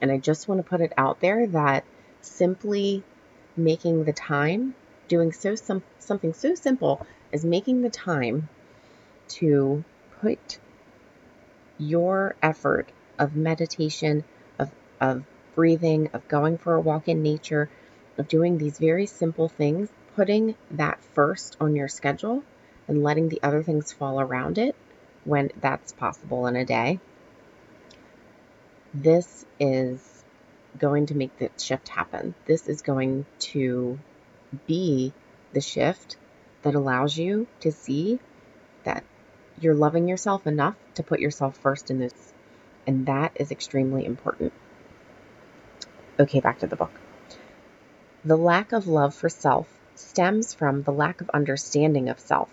And 0.00 0.10
I 0.10 0.16
just 0.16 0.48
want 0.48 0.60
to 0.64 0.68
put 0.68 0.80
it 0.80 0.92
out 0.96 1.20
there 1.20 1.46
that 1.48 1.84
simply 2.22 3.02
making 3.56 4.04
the 4.04 4.12
time, 4.14 4.74
doing 5.08 5.32
so 5.32 5.54
some, 5.54 5.82
something 5.98 6.32
so 6.32 6.54
simple 6.54 7.06
as 7.32 7.44
making 7.44 7.82
the 7.82 7.90
time 7.90 8.48
to 9.28 9.84
put 10.20 10.58
your 11.78 12.34
effort 12.42 12.88
of 13.18 13.36
meditation, 13.36 14.24
of, 14.58 14.70
of 15.00 15.24
breathing, 15.54 16.10
of 16.12 16.26
going 16.28 16.58
for 16.58 16.74
a 16.74 16.80
walk 16.80 17.08
in 17.08 17.22
nature, 17.22 17.68
of 18.18 18.28
doing 18.28 18.58
these 18.58 18.78
very 18.78 19.06
simple 19.06 19.48
things, 19.48 19.88
putting 20.14 20.54
that 20.70 21.02
first 21.14 21.56
on 21.60 21.74
your 21.74 21.88
schedule 21.88 22.44
and 22.88 23.02
letting 23.02 23.28
the 23.28 23.40
other 23.42 23.62
things 23.62 23.92
fall 23.92 24.20
around 24.20 24.58
it 24.58 24.74
when 25.24 25.50
that's 25.60 25.92
possible 25.92 26.46
in 26.46 26.56
a 26.56 26.64
day. 26.64 26.98
This 28.92 29.46
is 29.58 30.24
going 30.78 31.06
to 31.06 31.14
make 31.14 31.36
the 31.38 31.50
shift 31.58 31.88
happen. 31.88 32.34
This 32.46 32.68
is 32.68 32.82
going 32.82 33.26
to 33.38 33.98
be 34.66 35.12
the 35.52 35.60
shift 35.60 36.16
that 36.62 36.74
allows 36.74 37.16
you 37.16 37.46
to 37.60 37.72
see 37.72 38.18
that 38.84 39.04
you're 39.60 39.74
loving 39.74 40.08
yourself 40.08 40.46
enough 40.46 40.76
to 40.94 41.02
put 41.02 41.20
yourself 41.20 41.56
first 41.58 41.90
in 41.90 41.98
this. 41.98 42.32
And 42.86 43.06
that 43.06 43.32
is 43.36 43.50
extremely 43.50 44.04
important. 44.04 44.52
Okay, 46.20 46.40
back 46.40 46.58
to 46.58 46.66
the 46.66 46.76
book. 46.76 46.92
The 48.24 48.36
lack 48.36 48.72
of 48.72 48.86
love 48.86 49.14
for 49.14 49.28
self 49.28 49.66
stems 49.94 50.52
from 50.52 50.82
the 50.82 50.92
lack 50.92 51.20
of 51.20 51.30
understanding 51.30 52.08
of 52.08 52.20
self. 52.20 52.50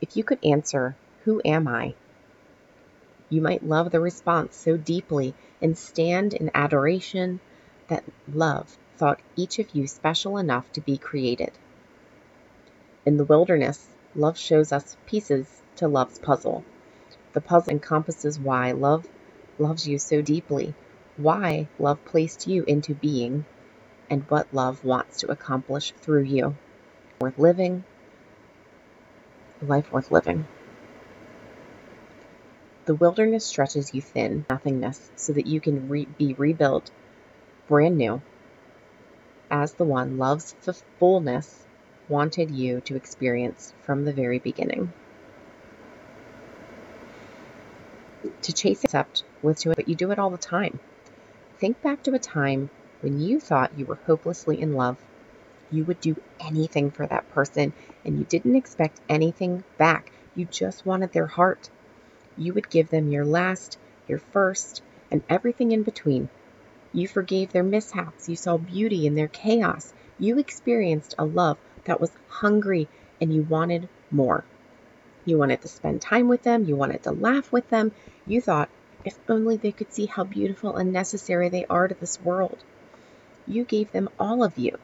If 0.00 0.16
you 0.16 0.22
could 0.22 0.44
answer, 0.44 0.94
Who 1.24 1.40
am 1.44 1.66
I? 1.66 1.94
You 3.30 3.40
might 3.40 3.66
love 3.66 3.90
the 3.90 4.00
response 4.00 4.56
so 4.56 4.76
deeply 4.76 5.34
and 5.60 5.76
stand 5.76 6.34
in 6.34 6.50
adoration 6.54 7.40
that 7.88 8.04
love 8.32 8.76
thought 8.96 9.20
each 9.34 9.58
of 9.58 9.74
you 9.74 9.86
special 9.86 10.38
enough 10.38 10.70
to 10.72 10.80
be 10.80 10.96
created. 10.96 11.50
In 13.06 13.16
the 13.16 13.24
wilderness, 13.24 13.86
love 14.14 14.38
shows 14.38 14.72
us 14.72 14.96
pieces 15.06 15.62
to 15.76 15.88
love's 15.88 16.18
puzzle. 16.18 16.64
The 17.32 17.40
puzzle 17.40 17.72
encompasses 17.72 18.38
why 18.38 18.72
love 18.72 19.06
loves 19.58 19.88
you 19.88 19.98
so 19.98 20.22
deeply, 20.22 20.74
why 21.18 21.68
love 21.78 22.02
placed 22.04 22.46
you 22.46 22.64
into 22.64 22.94
being, 22.94 23.44
and 24.08 24.22
what 24.30 24.46
love 24.52 24.82
wants 24.84 25.18
to 25.18 25.30
accomplish 25.30 25.92
through 26.00 26.22
you. 26.22 26.54
Worth 27.20 27.38
living, 27.38 27.84
life 29.60 29.92
worth 29.92 30.10
living. 30.10 30.46
The 32.86 32.94
wilderness 32.94 33.44
stretches 33.44 33.92
you 33.92 34.00
thin, 34.00 34.46
nothingness, 34.48 35.10
so 35.16 35.32
that 35.34 35.46
you 35.46 35.60
can 35.60 35.88
re- 35.88 36.06
be 36.16 36.34
rebuilt 36.34 36.90
brand 37.66 37.98
new 37.98 38.22
as 39.50 39.74
the 39.74 39.84
one 39.84 40.18
love's 40.18 40.54
fullness 40.98 41.66
wanted 42.08 42.50
you 42.50 42.80
to 42.82 42.96
experience 42.96 43.74
from 43.82 44.04
the 44.04 44.12
very 44.12 44.38
beginning. 44.38 44.92
To 48.42 48.52
chase 48.52 48.84
accept 48.84 49.24
with 49.42 49.60
to 49.60 49.70
it, 49.72 49.76
but 49.76 49.88
you 49.88 49.94
do 49.94 50.10
it 50.10 50.18
all 50.18 50.30
the 50.30 50.38
time. 50.38 50.80
Think 51.58 51.82
back 51.82 52.04
to 52.04 52.14
a 52.14 52.20
time 52.20 52.70
when 53.00 53.20
you 53.20 53.40
thought 53.40 53.76
you 53.76 53.84
were 53.84 53.98
hopelessly 54.06 54.60
in 54.60 54.74
love. 54.74 54.96
You 55.72 55.84
would 55.86 56.00
do 56.00 56.14
anything 56.38 56.92
for 56.92 57.04
that 57.08 57.28
person 57.30 57.72
and 58.04 58.16
you 58.16 58.24
didn't 58.24 58.54
expect 58.54 59.00
anything 59.08 59.64
back. 59.76 60.12
You 60.36 60.44
just 60.44 60.86
wanted 60.86 61.12
their 61.12 61.26
heart. 61.26 61.68
You 62.36 62.52
would 62.54 62.70
give 62.70 62.90
them 62.90 63.10
your 63.10 63.24
last, 63.24 63.76
your 64.06 64.20
first, 64.20 64.82
and 65.10 65.22
everything 65.28 65.72
in 65.72 65.82
between. 65.82 66.28
You 66.92 67.08
forgave 67.08 67.50
their 67.50 67.64
mishaps. 67.64 68.28
You 68.28 68.36
saw 68.36 68.56
beauty 68.56 69.04
in 69.04 69.16
their 69.16 69.26
chaos. 69.26 69.92
You 70.16 70.38
experienced 70.38 71.16
a 71.18 71.24
love 71.24 71.58
that 71.84 72.00
was 72.00 72.12
hungry 72.28 72.86
and 73.20 73.34
you 73.34 73.42
wanted 73.42 73.88
more. 74.12 74.44
You 75.24 75.38
wanted 75.38 75.60
to 75.62 75.68
spend 75.68 76.00
time 76.00 76.28
with 76.28 76.44
them. 76.44 76.66
You 76.66 76.76
wanted 76.76 77.02
to 77.02 77.10
laugh 77.10 77.50
with 77.50 77.68
them. 77.68 77.90
You 78.28 78.40
thought, 78.40 78.68
if 79.04 79.18
only 79.28 79.56
they 79.56 79.72
could 79.72 79.92
see 79.92 80.06
how 80.06 80.24
beautiful 80.24 80.76
and 80.76 80.92
necessary 80.92 81.48
they 81.48 81.64
are 81.66 81.88
to 81.88 81.94
this 81.94 82.20
world. 82.20 82.58
You 83.46 83.64
gave 83.64 83.92
them 83.92 84.08
all 84.18 84.44
of 84.44 84.58
you. 84.58 84.76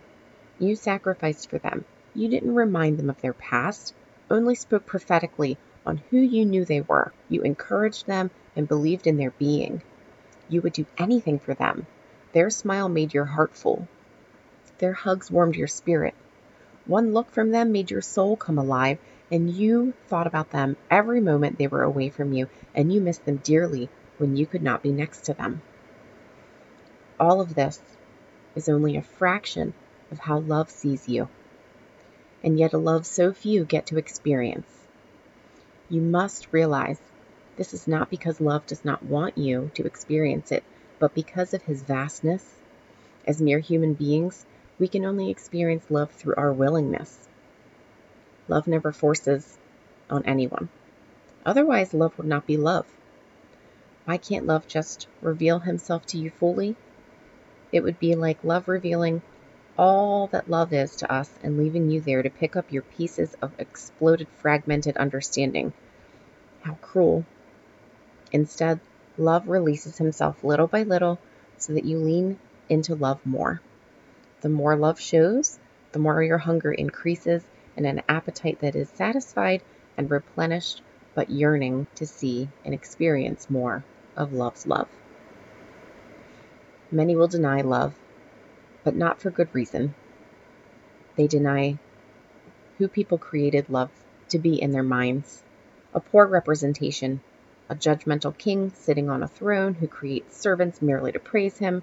You 0.59 0.77
sacrificed 0.77 1.51
for 1.51 1.59
them. 1.59 1.85
You 2.15 2.29
didn't 2.29 2.55
remind 2.55 2.97
them 2.97 3.11
of 3.11 3.21
their 3.21 3.33
past, 3.33 3.93
only 4.31 4.55
spoke 4.55 4.87
prophetically 4.87 5.59
on 5.85 6.01
who 6.11 6.19
you 6.19 6.47
knew 6.47 6.65
they 6.65 6.81
were. 6.81 7.13
You 7.29 7.43
encouraged 7.43 8.07
them 8.07 8.31
and 8.57 8.69
believed 8.69 9.07
in 9.07 9.17
their 9.17 9.33
being. 9.33 9.83
You 10.49 10.63
would 10.63 10.73
do 10.73 10.87
anything 10.97 11.39
for 11.39 11.55
them. 11.55 11.87
Their 12.33 12.51
smile 12.51 12.89
made 12.89 13.13
your 13.13 13.25
heart 13.25 13.55
full. 13.55 13.89
Their 14.79 14.93
hugs 14.93 15.31
warmed 15.31 15.57
your 15.57 15.69
spirit. 15.69 16.15
One 16.87 17.13
look 17.13 17.31
from 17.31 17.51
them 17.51 17.73
made 17.73 17.91
your 17.91 18.03
soul 18.03 18.37
come 18.37 18.59
alive, 18.59 18.99
and 19.31 19.51
you 19.51 19.95
thought 20.09 20.27
about 20.27 20.51
them 20.51 20.77
every 20.91 21.21
moment 21.21 21.59
they 21.59 21.67
were 21.67 21.83
away 21.83 22.11
from 22.11 22.33
you, 22.33 22.49
and 22.75 22.93
you 22.93 23.01
missed 23.01 23.25
them 23.25 23.37
dearly 23.37 23.89
when 24.19 24.37
you 24.37 24.47
could 24.47 24.63
not 24.63 24.83
be 24.83 24.93
next 24.93 25.23
to 25.23 25.35
them. 25.35 25.63
All 27.19 27.41
of 27.41 27.55
this 27.55 27.81
is 28.55 28.69
only 28.69 28.97
a 28.97 29.03
fraction 29.03 29.75
of 30.11 30.19
how 30.19 30.39
love 30.39 30.71
sees 30.71 31.09
you, 31.09 31.29
and 32.43 32.59
yet 32.59 32.73
a 32.73 32.79
love 32.79 33.07
so 33.07 33.33
few 33.33 33.65
get 33.65 33.87
to 33.87 33.99
experience. 33.99 34.69
You 35.89 36.01
must 36.01 36.53
realize 36.53 36.99
this 37.57 37.75
is 37.75 37.87
not 37.87 38.11
because 38.11 38.41
love 38.41 38.67
does 38.67 38.85
not 38.85 39.03
want 39.03 39.39
you 39.39 39.71
to 39.75 39.87
experience 39.87 40.51
it, 40.51 40.65
but 40.99 41.15
because 41.15 41.55
of 41.55 41.63
his 41.63 41.83
vastness. 41.83 42.45
As 43.27 43.41
mere 43.41 43.61
human 43.61 43.95
beings, 43.95 44.45
we 44.79 44.89
can 44.89 45.05
only 45.05 45.31
experience 45.31 45.91
love 45.91 46.11
through 46.11 46.35
our 46.37 46.53
willingness. 46.53 47.29
Love 48.49 48.67
never 48.67 48.93
forces 48.93 49.57
on 50.11 50.25
anyone. 50.27 50.69
Otherwise, 51.47 51.95
love 51.95 52.17
would 52.19 52.27
not 52.27 52.47
be 52.47 52.57
love. 52.57 52.87
Why 54.07 54.19
can't 54.19 54.47
love 54.47 54.69
just 54.69 55.09
reveal 55.23 55.61
himself 55.61 56.05
to 56.09 56.19
you 56.19 56.29
fully? 56.29 56.77
It 57.73 57.83
would 57.83 57.99
be 57.99 58.15
like 58.15 58.45
love 58.45 58.69
revealing 58.69 59.23
all 59.79 60.27
that 60.27 60.51
love 60.51 60.75
is 60.75 60.95
to 60.97 61.11
us 61.11 61.31
and 61.43 61.57
leaving 61.57 61.91
you 61.91 62.03
there 62.03 62.23
to 62.23 62.29
pick 62.29 62.55
up 62.55 62.71
your 62.71 62.83
pieces 62.83 63.35
of 63.41 63.59
exploded, 63.59 64.29
fragmented 64.37 64.99
understanding. 64.99 65.73
How 66.61 66.75
cruel. 66.83 67.25
Instead, 68.31 68.79
love 69.17 69.49
releases 69.49 69.97
himself 69.97 70.45
little 70.45 70.67
by 70.67 70.83
little 70.83 71.19
so 71.57 71.73
that 71.73 71.87
you 71.87 71.97
lean 71.97 72.39
into 72.69 72.95
love 72.95 73.25
more. 73.25 73.63
The 74.43 74.51
more 74.51 74.77
love 74.77 75.01
shows, 75.01 75.59
the 75.93 75.99
more 75.99 76.23
your 76.23 76.39
hunger 76.39 76.73
increases 76.73 77.43
and 77.75 77.87
an 77.87 78.03
appetite 78.07 78.61
that 78.61 78.77
is 78.77 78.91
satisfied 78.91 79.63
and 79.97 80.11
replenished, 80.11 80.83
but 81.15 81.31
yearning 81.31 81.87
to 81.95 82.07
see 82.07 82.51
and 82.67 82.75
experience 82.75 83.49
more 83.49 83.83
of 84.17 84.33
love's 84.33 84.67
love. 84.67 84.89
Many 86.91 87.17
will 87.17 87.29
deny 87.29 87.61
love, 87.61 87.95
but 88.85 88.95
not 88.95 89.21
for 89.21 89.31
good 89.31 89.53
reason. 89.53 89.95
They 91.17 91.27
deny 91.27 91.79
who 92.79 92.89
people 92.89 93.19
created 93.19 93.71
love 93.71 93.91
to 94.29 94.39
be 94.39 94.61
in 94.61 94.73
their 94.73 94.83
minds 94.83 95.43
a 95.93 96.01
poor 96.01 96.27
representation, 96.27 97.21
a 97.69 97.75
judgmental 97.75 98.37
king 98.37 98.71
sitting 98.71 99.09
on 99.09 99.23
a 99.23 99.29
throne 99.29 99.75
who 99.75 99.87
creates 99.87 100.37
servants 100.37 100.83
merely 100.83 101.13
to 101.13 101.21
praise 101.21 101.59
him 101.59 101.83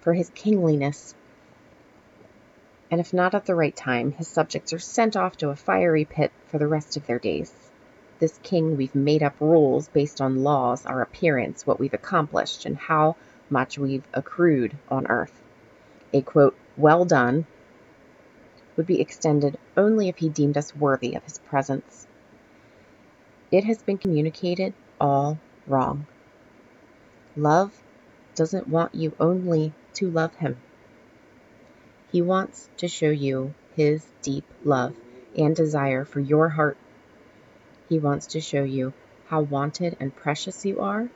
for 0.00 0.14
his 0.14 0.30
kingliness. 0.30 1.14
And 2.90 3.00
if 3.00 3.12
not 3.12 3.34
at 3.34 3.46
the 3.46 3.54
right 3.54 3.74
time, 3.74 4.12
his 4.12 4.28
subjects 4.28 4.72
are 4.72 4.78
sent 4.78 5.16
off 5.16 5.36
to 5.38 5.50
a 5.50 5.56
fiery 5.56 6.04
pit 6.04 6.30
for 6.46 6.58
the 6.58 6.68
rest 6.68 6.96
of 6.96 7.06
their 7.06 7.18
days 7.18 7.71
this 8.22 8.38
king, 8.44 8.76
we've 8.76 8.94
made 8.94 9.20
up 9.20 9.34
rules 9.40 9.88
based 9.88 10.20
on 10.20 10.44
laws, 10.44 10.86
our 10.86 11.02
appearance, 11.02 11.66
what 11.66 11.80
we've 11.80 11.92
accomplished, 11.92 12.64
and 12.64 12.76
how 12.76 13.16
much 13.50 13.76
we've 13.76 14.06
accrued 14.14 14.76
on 14.88 15.08
earth. 15.08 15.42
A 16.12 16.22
quote, 16.22 16.56
well 16.76 17.04
done, 17.04 17.46
would 18.76 18.86
be 18.86 19.00
extended 19.00 19.58
only 19.76 20.08
if 20.08 20.18
he 20.18 20.28
deemed 20.28 20.56
us 20.56 20.76
worthy 20.76 21.16
of 21.16 21.24
his 21.24 21.40
presence. 21.40 22.06
It 23.50 23.64
has 23.64 23.82
been 23.82 23.98
communicated 23.98 24.72
all 25.00 25.40
wrong. 25.66 26.06
Love 27.34 27.72
doesn't 28.36 28.68
want 28.68 28.94
you 28.94 29.16
only 29.18 29.72
to 29.94 30.08
love 30.08 30.36
him. 30.36 30.58
He 32.12 32.22
wants 32.22 32.68
to 32.76 32.86
show 32.86 33.10
you 33.10 33.52
his 33.74 34.06
deep 34.22 34.44
love 34.62 34.94
and 35.36 35.56
desire 35.56 36.04
for 36.04 36.20
your 36.20 36.50
heart 36.50 36.76
he 37.92 37.98
wants 37.98 38.28
to 38.28 38.40
show 38.40 38.64
you 38.64 38.90
how 39.26 39.42
wanted 39.42 39.94
and 40.00 40.16
precious 40.16 40.64
you 40.64 40.80
are. 40.80 41.10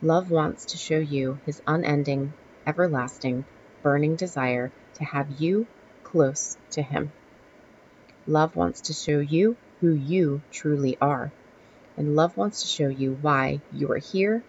Love 0.00 0.30
wants 0.30 0.66
to 0.66 0.76
show 0.76 1.00
you 1.00 1.40
his 1.44 1.60
unending, 1.66 2.32
everlasting, 2.64 3.44
burning 3.82 4.14
desire 4.14 4.70
to 4.94 5.02
have 5.02 5.40
you 5.40 5.66
close 6.04 6.56
to 6.70 6.80
him. 6.80 7.10
Love 8.24 8.54
wants 8.54 8.82
to 8.82 8.92
show 8.92 9.18
you 9.18 9.56
who 9.80 9.90
you 9.90 10.40
truly 10.52 10.96
are. 11.00 11.32
And 11.96 12.14
love 12.14 12.36
wants 12.36 12.62
to 12.62 12.68
show 12.68 12.88
you 12.88 13.18
why 13.20 13.60
you 13.72 13.90
are 13.90 13.98
here 13.98 14.44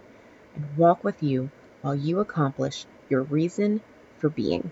and 0.55 0.77
walk 0.77 1.03
with 1.03 1.23
you 1.23 1.49
while 1.81 1.95
you 1.95 2.19
accomplish 2.19 2.85
your 3.09 3.23
reason 3.23 3.81
for 4.19 4.29
being. 4.29 4.71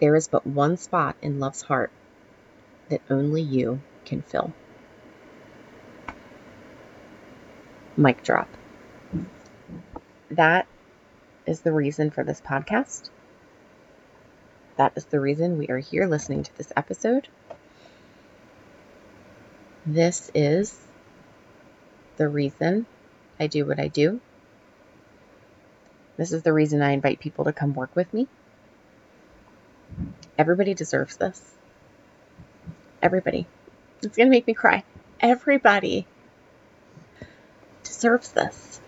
There 0.00 0.16
is 0.16 0.26
but 0.26 0.44
one 0.44 0.76
spot 0.76 1.14
in 1.22 1.38
love's 1.38 1.62
heart 1.62 1.92
that 2.88 3.00
only 3.08 3.42
you 3.42 3.80
can 4.04 4.20
fill. 4.20 4.52
Mic 7.96 8.22
drop. 8.24 8.48
That 10.30 10.66
is 11.46 11.60
the 11.60 11.72
reason 11.72 12.10
for 12.10 12.24
this 12.24 12.40
podcast. 12.40 13.10
That 14.76 14.92
is 14.96 15.04
the 15.04 15.20
reason 15.20 15.58
we 15.58 15.68
are 15.68 15.78
here 15.78 16.08
listening 16.08 16.42
to 16.42 16.56
this 16.56 16.72
episode. 16.76 17.28
This 19.86 20.30
is 20.34 20.76
the 22.16 22.28
reason 22.28 22.86
I 23.38 23.46
do 23.46 23.64
what 23.64 23.78
I 23.78 23.88
do. 23.88 24.20
This 26.16 26.32
is 26.32 26.42
the 26.42 26.52
reason 26.52 26.82
I 26.82 26.92
invite 26.92 27.20
people 27.20 27.44
to 27.44 27.52
come 27.52 27.74
work 27.74 27.94
with 27.94 28.12
me. 28.12 28.26
Everybody 30.36 30.74
deserves 30.74 31.16
this. 31.16 31.54
Everybody. 33.02 33.46
It's 34.02 34.16
going 34.16 34.26
to 34.26 34.30
make 34.30 34.46
me 34.46 34.54
cry. 34.54 34.82
Everybody 35.20 36.06
deserves 38.04 38.32
this. 38.32 38.82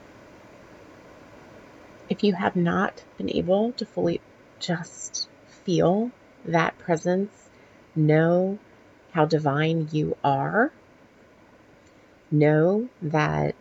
If 2.11 2.23
you 2.23 2.35
have 2.35 2.55
not 2.55 3.03
been 3.17 3.31
able 3.31 3.73
to 3.73 3.87
fully 3.87 4.21
just 4.61 5.27
feel 5.65 6.11
that 6.45 6.77
presence, 6.77 7.49
know 7.95 8.59
how 9.13 9.25
divine 9.25 9.89
you 9.91 10.19
are, 10.23 10.71
know 12.31 12.91
that 13.01 13.55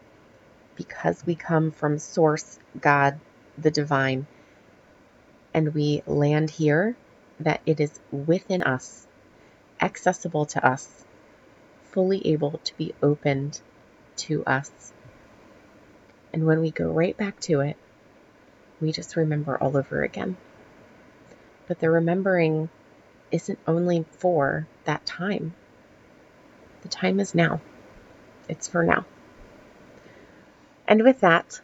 because 0.75 1.25
we 1.25 1.35
come 1.35 1.71
from 1.71 1.99
Source, 1.99 2.59
God, 2.81 3.17
the 3.57 3.71
divine, 3.71 4.27
and 5.53 5.73
we 5.73 6.03
land 6.05 6.49
here, 6.49 6.97
that 7.39 7.61
it 7.65 7.79
is 7.79 8.01
within 8.11 8.61
us, 8.61 9.07
accessible 9.79 10.45
to 10.47 10.67
us, 10.67 11.05
fully 11.85 12.27
able 12.27 12.59
to 12.65 12.75
be 12.75 12.93
opened 13.01 13.61
to 14.17 14.43
us. 14.43 14.91
And 16.35 16.45
when 16.45 16.59
we 16.59 16.69
go 16.69 16.91
right 16.91 17.15
back 17.15 17.39
to 17.41 17.61
it, 17.61 17.77
we 18.81 18.91
just 18.91 19.15
remember 19.15 19.57
all 19.57 19.77
over 19.77 20.03
again. 20.03 20.35
But 21.65 21.79
the 21.79 21.89
remembering 21.89 22.67
isn't 23.31 23.57
only 23.65 24.03
for 24.17 24.67
that 24.83 25.05
time, 25.05 25.53
the 26.81 26.89
time 26.89 27.21
is 27.21 27.33
now. 27.33 27.61
It's 28.49 28.67
for 28.67 28.83
now. 28.83 29.05
And 30.89 31.03
with 31.03 31.21
that, 31.21 31.61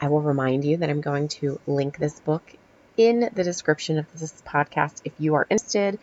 I 0.00 0.08
will 0.08 0.20
remind 0.20 0.64
you 0.64 0.78
that 0.78 0.90
I'm 0.90 1.00
going 1.00 1.28
to 1.28 1.60
link 1.68 1.98
this 1.98 2.18
book 2.18 2.52
in 2.96 3.30
the 3.32 3.44
description 3.44 3.96
of 3.96 4.12
this 4.12 4.42
podcast 4.44 5.02
if 5.04 5.12
you 5.18 5.34
are 5.34 5.46
interested 5.48 6.00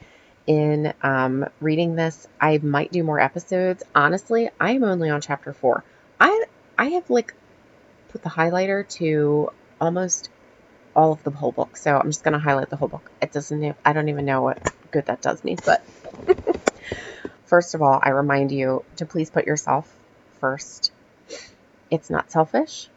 in 0.47 0.93
um, 1.01 1.45
reading 1.59 1.95
this. 1.95 2.25
I 2.39 2.59
might 2.59 2.93
do 2.93 3.03
more 3.03 3.19
episodes. 3.19 3.83
Honestly, 3.93 4.49
I'm 4.61 4.85
only 4.85 5.09
on 5.09 5.19
chapter 5.19 5.51
four. 5.51 5.83
I 6.77 6.85
have 6.89 7.09
like 7.09 7.33
put 8.09 8.21
the 8.21 8.29
highlighter 8.29 8.87
to 8.97 9.49
almost 9.79 10.29
all 10.95 11.11
of 11.11 11.23
the 11.23 11.31
whole 11.31 11.51
book, 11.51 11.77
so 11.77 11.97
I'm 11.97 12.09
just 12.09 12.23
gonna 12.23 12.39
highlight 12.39 12.69
the 12.69 12.77
whole 12.77 12.87
book. 12.87 13.09
It 13.21 13.31
doesn't. 13.31 13.75
I 13.85 13.93
don't 13.93 14.09
even 14.09 14.25
know 14.25 14.41
what 14.41 14.59
good 14.91 15.05
that 15.07 15.21
does 15.21 15.43
me, 15.43 15.57
but 15.65 15.85
first 17.45 17.75
of 17.75 17.81
all, 17.81 17.99
I 18.01 18.09
remind 18.09 18.51
you 18.51 18.83
to 18.97 19.05
please 19.05 19.29
put 19.29 19.47
yourself 19.47 19.91
first. 20.39 20.91
It's 21.89 22.09
not 22.09 22.31
selfish 22.31 22.89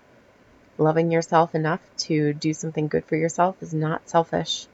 loving 0.79 1.11
yourself 1.11 1.55
enough 1.55 1.81
to 1.97 2.33
do 2.35 2.53
something 2.53 2.89
good 2.89 3.05
for 3.05 3.17
yourself 3.17 3.57
is 3.62 3.73
not 3.73 4.09
selfish. 4.09 4.67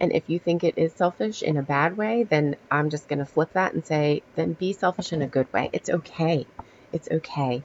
And 0.00 0.12
if 0.12 0.28
you 0.28 0.38
think 0.38 0.64
it 0.64 0.78
is 0.78 0.92
selfish 0.92 1.42
in 1.42 1.56
a 1.56 1.62
bad 1.62 1.96
way, 1.96 2.24
then 2.24 2.56
I'm 2.70 2.90
just 2.90 3.08
going 3.08 3.20
to 3.20 3.24
flip 3.24 3.52
that 3.52 3.72
and 3.72 3.84
say, 3.84 4.22
then 4.34 4.54
be 4.54 4.72
selfish 4.72 5.12
in 5.12 5.22
a 5.22 5.28
good 5.28 5.52
way. 5.52 5.70
It's 5.72 5.90
okay. 5.90 6.46
It's 6.92 7.08
okay 7.10 7.62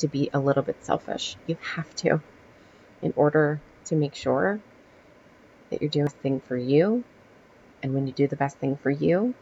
to 0.00 0.08
be 0.08 0.30
a 0.32 0.38
little 0.38 0.62
bit 0.62 0.84
selfish. 0.84 1.36
You 1.46 1.56
have 1.74 1.94
to 1.96 2.20
in 3.02 3.12
order 3.16 3.60
to 3.86 3.96
make 3.96 4.14
sure 4.14 4.60
that 5.70 5.80
you're 5.80 5.90
doing 5.90 6.06
the 6.06 6.10
thing 6.10 6.40
for 6.40 6.56
you. 6.56 7.04
And 7.82 7.94
when 7.94 8.06
you 8.06 8.12
do 8.12 8.26
the 8.26 8.36
best 8.36 8.58
thing 8.58 8.76
for 8.76 8.90
you, 8.90 9.34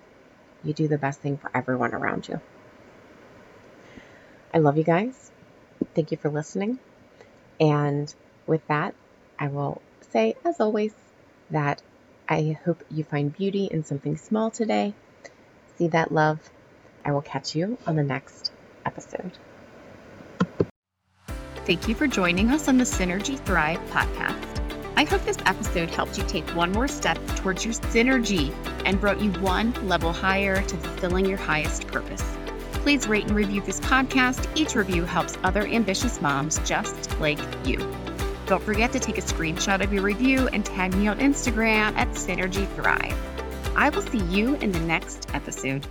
you 0.62 0.72
do 0.72 0.88
the 0.88 0.98
best 0.98 1.20
thing 1.20 1.36
for 1.38 1.50
everyone 1.54 1.94
around 1.94 2.28
you. 2.28 2.40
I 4.52 4.58
love 4.58 4.76
you 4.78 4.84
guys. 4.84 5.30
Thank 5.94 6.10
you 6.10 6.16
for 6.16 6.30
listening. 6.30 6.78
And 7.60 8.12
with 8.46 8.66
that, 8.68 8.94
I 9.38 9.48
will 9.48 9.80
say, 10.10 10.34
as 10.44 10.60
always, 10.60 10.94
that 11.50 11.82
I 12.28 12.56
hope 12.64 12.82
you 12.90 13.04
find 13.04 13.32
beauty 13.32 13.68
in 13.70 13.84
something 13.84 14.16
small 14.16 14.50
today. 14.50 14.94
See 15.76 15.88
that 15.88 16.12
love. 16.12 16.38
I 17.04 17.12
will 17.12 17.22
catch 17.22 17.54
you 17.54 17.78
on 17.86 17.96
the 17.96 18.02
next 18.02 18.52
episode. 18.84 19.32
Thank 21.68 21.86
you 21.86 21.94
for 21.94 22.06
joining 22.06 22.48
us 22.48 22.66
on 22.66 22.78
the 22.78 22.84
Synergy 22.84 23.38
Thrive 23.38 23.78
podcast. 23.90 24.42
I 24.96 25.04
hope 25.04 25.22
this 25.26 25.36
episode 25.44 25.90
helped 25.90 26.16
you 26.16 26.24
take 26.24 26.48
one 26.56 26.72
more 26.72 26.88
step 26.88 27.18
towards 27.36 27.62
your 27.62 27.74
synergy 27.74 28.54
and 28.86 28.98
brought 28.98 29.20
you 29.20 29.32
one 29.32 29.74
level 29.86 30.10
higher 30.10 30.62
to 30.62 30.76
fulfilling 30.78 31.26
your 31.26 31.36
highest 31.36 31.86
purpose. 31.86 32.24
Please 32.72 33.06
rate 33.06 33.26
and 33.26 33.36
review 33.36 33.60
this 33.60 33.80
podcast. 33.80 34.48
Each 34.56 34.74
review 34.74 35.04
helps 35.04 35.36
other 35.44 35.66
ambitious 35.66 36.22
moms 36.22 36.58
just 36.60 37.20
like 37.20 37.38
you. 37.66 37.76
Don't 38.46 38.62
forget 38.62 38.90
to 38.92 38.98
take 38.98 39.18
a 39.18 39.20
screenshot 39.20 39.84
of 39.84 39.92
your 39.92 40.02
review 40.02 40.48
and 40.48 40.64
tag 40.64 40.94
me 40.94 41.06
on 41.06 41.18
Instagram 41.18 41.94
at 41.96 42.08
Synergy 42.12 42.66
Thrive. 42.76 43.14
I 43.76 43.90
will 43.90 44.00
see 44.00 44.24
you 44.34 44.54
in 44.54 44.72
the 44.72 44.80
next 44.80 45.28
episode. 45.34 45.86